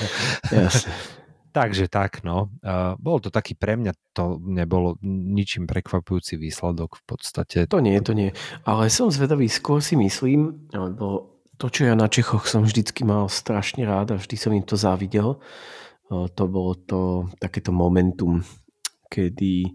Jasne. 0.52 1.19
Takže 1.50 1.90
tak, 1.90 2.22
no. 2.22 2.54
Uh, 2.62 2.94
bol 3.02 3.18
to 3.18 3.34
taký 3.34 3.58
pre 3.58 3.74
mňa, 3.74 3.94
to 4.14 4.38
nebolo 4.38 5.02
ničím 5.02 5.66
prekvapujúci 5.66 6.38
výsledok 6.38 7.02
v 7.02 7.04
podstate. 7.10 7.58
To 7.66 7.82
nie, 7.82 7.98
to 8.06 8.14
nie. 8.14 8.30
Ale 8.70 8.94
som 8.94 9.10
zvedavý, 9.10 9.50
skôr 9.50 9.82
si 9.82 9.98
myslím, 9.98 10.70
lebo 10.70 11.40
to, 11.60 11.68
čo 11.68 11.90
ja 11.90 11.94
na 11.98 12.08
Čechoch 12.08 12.48
som 12.48 12.64
vždycky 12.64 13.04
mal 13.04 13.28
strašne 13.28 13.84
rád 13.84 14.16
a 14.16 14.22
vždy 14.22 14.36
som 14.40 14.56
im 14.56 14.64
to 14.64 14.80
závidel, 14.80 15.42
eh, 16.08 16.28
to 16.32 16.44
bolo 16.48 16.78
to 16.78 17.28
takéto 17.42 17.74
momentum, 17.74 18.46
kedy 19.10 19.74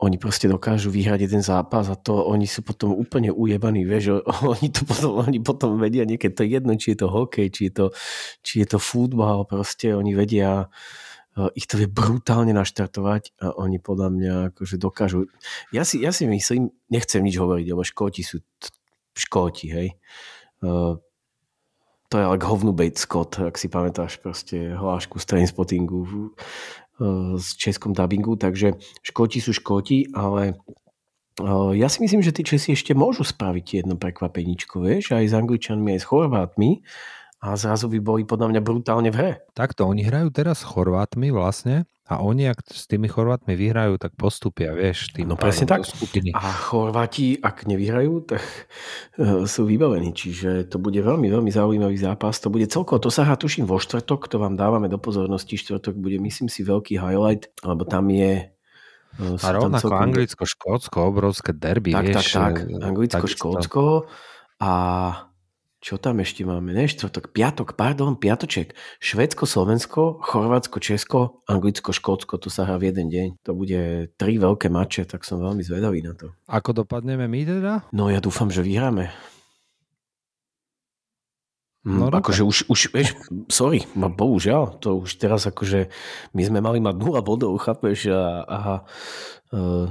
oni 0.00 0.16
proste 0.16 0.48
dokážu 0.48 0.88
vyhrať 0.88 1.28
jeden 1.28 1.44
zápas 1.44 1.92
a 1.92 1.96
to 1.96 2.24
oni 2.24 2.48
sú 2.48 2.64
potom 2.64 2.96
úplne 2.96 3.28
ujebaní, 3.28 3.84
vieš, 3.84 4.24
oni 4.56 4.72
to 4.72 4.88
potom, 4.88 5.20
oni 5.20 5.38
potom 5.44 5.76
vedia 5.76 6.08
niekedy, 6.08 6.32
to 6.32 6.42
je 6.44 6.50
jedno, 6.56 6.72
či 6.80 6.96
je 6.96 6.98
to 7.04 7.08
hokej, 7.12 7.46
či 7.52 7.68
je 7.68 7.72
to, 7.76 7.86
či 8.40 8.64
je 8.64 8.66
to 8.66 8.78
futbal, 8.80 9.44
proste 9.44 9.92
oni 9.92 10.16
vedia, 10.16 10.72
eh, 11.36 11.50
ich 11.52 11.68
to 11.68 11.76
vie 11.76 11.86
brutálne 11.86 12.56
naštartovať 12.56 13.36
a 13.44 13.52
oni 13.60 13.76
podľa 13.76 14.08
mňa 14.08 14.34
akože 14.56 14.80
dokážu. 14.80 15.28
Ja 15.68 15.84
si, 15.84 16.00
ja 16.00 16.16
si 16.16 16.24
myslím, 16.24 16.72
nechcem 16.88 17.20
nič 17.20 17.36
hovoriť, 17.36 17.66
lebo 17.68 17.84
Škóti 17.84 18.24
sú 18.24 18.40
Škóti, 19.12 19.68
hej. 19.68 19.88
Eh, 20.64 20.94
to 22.10 22.18
je 22.18 22.26
ale 22.26 22.42
hovnu 22.42 22.74
Bate 22.74 22.98
Scott, 22.98 23.38
ak 23.38 23.54
si 23.54 23.70
pamätáš 23.70 24.18
proste 24.18 24.74
hlášku 24.74 25.22
z 25.22 25.24
Trainspottingu 25.30 26.02
v- 27.00 27.40
eh, 27.40 27.56
českom 27.56 27.96
dubbingu, 27.96 28.36
takže 28.36 28.76
Škóti 29.00 29.40
sú 29.40 29.56
Škóti, 29.56 30.12
ale 30.12 30.60
eh, 31.40 31.70
ja 31.80 31.88
si 31.88 32.04
myslím, 32.04 32.20
že 32.20 32.36
tí 32.36 32.44
Česi 32.44 32.76
ešte 32.76 32.92
môžu 32.92 33.24
spraviť 33.24 33.82
jedno 33.82 33.96
prekvapeničko, 33.96 34.84
vieš, 34.84 35.16
aj 35.16 35.24
s 35.24 35.34
Angličanmi, 35.34 35.96
aj 35.96 36.00
s 36.04 36.08
Chorvátmi 36.08 36.84
a 37.40 37.56
zrazu 37.56 37.88
by 37.88 37.98
boli 37.98 38.22
podľa 38.22 38.52
mňa 38.52 38.60
brutálne 38.60 39.08
v 39.08 39.16
hre. 39.16 39.32
Takto, 39.52 39.84
oni 39.84 40.04
hrajú 40.04 40.28
teraz 40.28 40.60
s 40.60 40.68
Chorvátmi 40.68 41.32
vlastne 41.32 41.88
a 42.04 42.20
oni, 42.20 42.44
ak 42.44 42.66
s 42.66 42.84
tými 42.84 43.06
Chorvátmi 43.06 43.54
vyhrajú, 43.54 43.96
tak 43.96 44.12
postupia, 44.12 44.74
vieš, 44.74 45.14
tým 45.14 45.24
No 45.24 45.38
presne 45.38 45.64
tak. 45.64 45.86
skupiny. 45.86 46.34
A 46.34 46.42
Chorváti, 46.42 47.38
ak 47.38 47.64
nevyhrajú, 47.64 48.28
tak 48.28 48.42
eh, 49.16 49.46
sú 49.46 49.64
vybavení. 49.64 50.10
Čiže 50.10 50.66
to 50.66 50.76
bude 50.76 50.98
veľmi, 50.98 51.26
veľmi 51.26 51.48
zaujímavý 51.48 51.96
zápas. 51.96 52.36
To 52.42 52.50
bude 52.50 52.66
celkovo, 52.66 52.98
to 52.98 53.08
sa 53.08 53.24
hrá 53.24 53.38
tuším 53.38 53.64
vo 53.64 53.78
štvrtok, 53.78 54.26
to 54.26 54.36
vám 54.36 54.58
dávame 54.58 54.86
do 54.86 54.98
pozornosti. 54.98 55.54
Štvrtok 55.54 55.94
bude, 55.94 56.18
myslím 56.18 56.50
si, 56.50 56.60
veľký 56.60 56.98
highlight, 56.98 57.48
lebo 57.62 57.86
tam 57.86 58.10
je... 58.10 58.52
sú 59.16 59.40
A 59.40 59.48
rovnako 59.54 59.88
celkom- 59.88 60.02
Anglicko-Škótsko, 60.02 60.96
obrovské 61.00 61.54
derby, 61.54 61.94
Tak, 61.94 62.04
vieš. 62.04 62.26
tak, 62.28 62.54
tak. 62.58 62.68
e, 62.68 62.84
Anglicko, 62.84 63.16
takisto. 63.16 63.38
Škótsko 63.38 63.82
a 64.58 64.72
Čo 65.80 65.96
tam 65.96 66.20
ešte 66.20 66.44
máme? 66.44 66.76
Ne, 66.76 66.84
štvrtok, 66.84 67.32
piatok, 67.32 67.72
pardon, 67.72 68.12
piatoček. 68.12 68.76
Švedsko, 69.00 69.48
Slovensko, 69.48 70.20
Chorvátsko, 70.20 70.76
Česko, 70.76 71.40
Anglicko, 71.48 71.96
Škótsko, 71.96 72.36
to 72.36 72.52
sa 72.52 72.68
hrá 72.68 72.76
v 72.76 72.92
jeden 72.92 73.08
deň. 73.08 73.28
To 73.48 73.56
bude 73.56 74.12
tri 74.20 74.36
veľké 74.36 74.68
mače, 74.68 75.08
tak 75.08 75.24
som 75.24 75.40
veľmi 75.40 75.64
zvedavý 75.64 76.04
na 76.04 76.12
to. 76.12 76.36
Ako 76.52 76.76
dopadneme 76.84 77.24
my 77.24 77.40
teda? 77.48 77.88
No 77.96 78.12
ja 78.12 78.20
dúfam, 78.20 78.52
že 78.52 78.60
vyhráme. 78.60 79.08
No, 81.80 82.12
No, 82.12 82.12
akože 82.12 82.44
už, 82.44 82.68
už, 82.68 82.92
vieš, 82.92 83.16
sorry, 83.48 83.88
ma 83.96 84.12
bohužiaľ, 84.12 84.84
to 84.84 85.00
už 85.00 85.16
teraz 85.16 85.48
akože 85.48 85.88
my 86.36 86.42
sme 86.44 86.60
mali 86.60 86.76
mať 86.76 86.92
0 87.00 87.24
bodov, 87.24 87.56
chápeš, 87.56 88.12
a, 88.12 88.44
a 88.44 88.58
uh, 89.56 89.88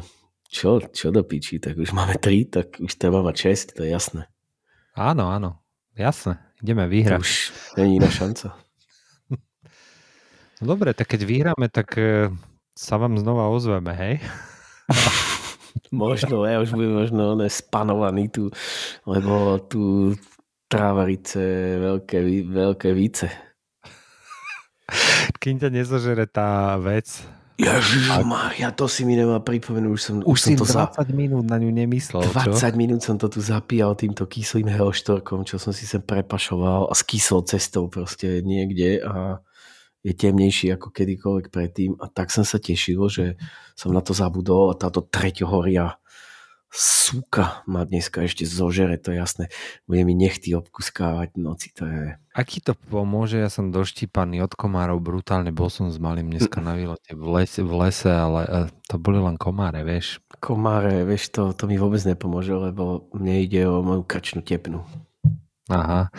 čo, 0.54 0.86
čo 0.86 1.10
do 1.10 1.26
piči, 1.26 1.58
tak 1.58 1.82
už 1.82 1.98
máme 1.98 2.22
3, 2.22 2.46
tak 2.54 2.78
už 2.78 2.94
treba 2.94 3.26
mať 3.26 3.58
6, 3.74 3.82
to 3.82 3.82
je 3.82 3.90
jasné. 3.90 4.30
Áno, 4.94 5.34
áno. 5.34 5.58
Jasné. 6.00 6.40
Ideme 6.64 6.88
To 6.88 6.92
vyhrať. 6.96 7.20
už 7.20 7.32
není 7.76 8.00
iná 8.00 8.08
šanca. 8.08 8.56
No 10.60 10.76
Dobre, 10.76 10.96
tak 10.96 11.08
keď 11.12 11.24
vyhráme, 11.24 11.68
tak 11.68 11.96
e, 12.00 12.32
sa 12.76 12.96
vám 12.96 13.20
znova 13.20 13.52
ozveme, 13.52 13.92
hej? 13.96 14.16
Možno, 15.92 16.44
ja 16.48 16.60
už 16.60 16.72
budem 16.76 16.96
možno 16.96 17.36
ne, 17.40 17.48
spanovaný 17.50 18.30
tu, 18.30 18.52
lebo 19.08 19.58
tu 19.60 20.14
trávarice, 20.70 21.40
veľké, 21.82 22.18
veľké 22.46 22.90
více. 22.94 23.26
Kým 25.40 25.58
ťa 25.58 25.70
nezožere 25.72 26.26
tá 26.30 26.78
vec, 26.78 27.24
Ježišmaria, 27.60 28.72
to 28.72 28.88
si 28.88 29.04
mi 29.04 29.20
nemá 29.20 29.44
pripomenúť, 29.44 29.92
už 29.92 30.02
som, 30.02 30.16
už 30.24 30.40
som 30.40 30.48
si 30.48 30.56
to 30.56 30.64
20 30.64 30.96
za... 30.96 31.04
minút 31.12 31.44
na 31.44 31.60
ňu 31.60 31.68
nemyslel, 31.76 32.24
20 32.24 32.56
čo? 32.56 32.78
minút 32.80 33.04
som 33.04 33.20
to 33.20 33.28
tu 33.28 33.44
zapíjal 33.44 34.00
týmto 34.00 34.24
kyslým 34.24 34.72
helštorkom, 34.72 35.44
čo 35.44 35.60
som 35.60 35.76
si 35.76 35.84
sem 35.84 36.00
prepašoval 36.00 36.88
a 36.88 36.94
s 36.96 37.04
kyslou 37.04 37.44
cestou 37.44 37.92
proste 37.92 38.40
niekde 38.48 39.04
a 39.04 39.44
je 40.00 40.16
temnejší 40.16 40.72
ako 40.80 40.96
kedykoľvek 40.96 41.52
predtým 41.52 42.00
a 42.00 42.08
tak 42.08 42.32
som 42.32 42.48
sa 42.48 42.56
tešil, 42.56 43.04
že 43.12 43.36
som 43.76 43.92
na 43.92 44.00
to 44.00 44.16
zabudol 44.16 44.72
a 44.72 44.80
táto 44.80 45.04
treťohoria 45.04 46.00
súka 46.70 47.66
ma 47.66 47.82
dneska 47.84 48.22
ešte 48.22 48.46
zožere, 48.46 49.02
to 49.02 49.10
je 49.12 49.18
jasné. 49.18 49.46
Bude 49.90 50.06
mi 50.06 50.14
nechty 50.14 50.54
obkuskávať 50.54 51.36
noci, 51.42 51.74
to 51.74 51.84
je... 51.90 52.04
Aký 52.38 52.62
to 52.62 52.78
pomôže? 52.78 53.42
Ja 53.42 53.50
som 53.50 53.74
doštípaný 53.74 54.46
od 54.46 54.54
komárov 54.54 55.02
brutálne, 55.02 55.50
bol 55.50 55.74
som 55.74 55.90
s 55.90 55.98
malým 55.98 56.30
dneska 56.30 56.62
na 56.62 56.78
výlete 56.78 57.18
v 57.18 57.26
lese, 57.26 57.66
v 57.66 57.74
lese 57.74 58.14
ale 58.14 58.42
e, 58.46 58.58
to 58.86 59.02
boli 59.02 59.18
len 59.18 59.36
komáre, 59.36 59.82
vieš. 59.82 60.22
Komáre, 60.38 61.04
vieš, 61.04 61.34
to, 61.34 61.52
to 61.58 61.66
mi 61.66 61.82
vôbec 61.82 62.00
nepomôže, 62.06 62.54
lebo 62.54 63.10
mne 63.18 63.44
ide 63.44 63.66
o 63.66 63.82
moju 63.82 64.06
krčnú 64.06 64.46
tepnu. 64.46 64.86
Aha. 65.70 66.10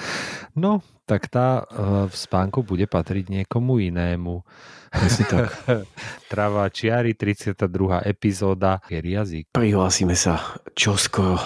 No, 0.55 0.81
tak 1.11 1.27
tá 1.27 1.67
e, 1.67 2.07
v 2.07 2.15
spánku 2.15 2.63
bude 2.63 2.87
patriť 2.87 3.27
niekomu 3.29 3.83
inému. 3.83 4.47
Presne 4.95 5.25
tak. 5.27 5.51
Trava 6.31 6.71
čiary, 6.71 7.19
32. 7.19 7.67
epizóda. 8.07 8.79
Jazyk. 8.87 9.51
Prihlásime 9.51 10.15
sa 10.15 10.39
čoskoro 10.79 11.39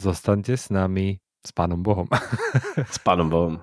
Zostaňte 0.00 0.56
s 0.56 0.72
nami, 0.72 1.20
s 1.44 1.52
pánom 1.52 1.76
Bohom. 1.76 2.08
s 2.88 2.98
pánom 3.04 3.28
Bohom. 3.28 3.60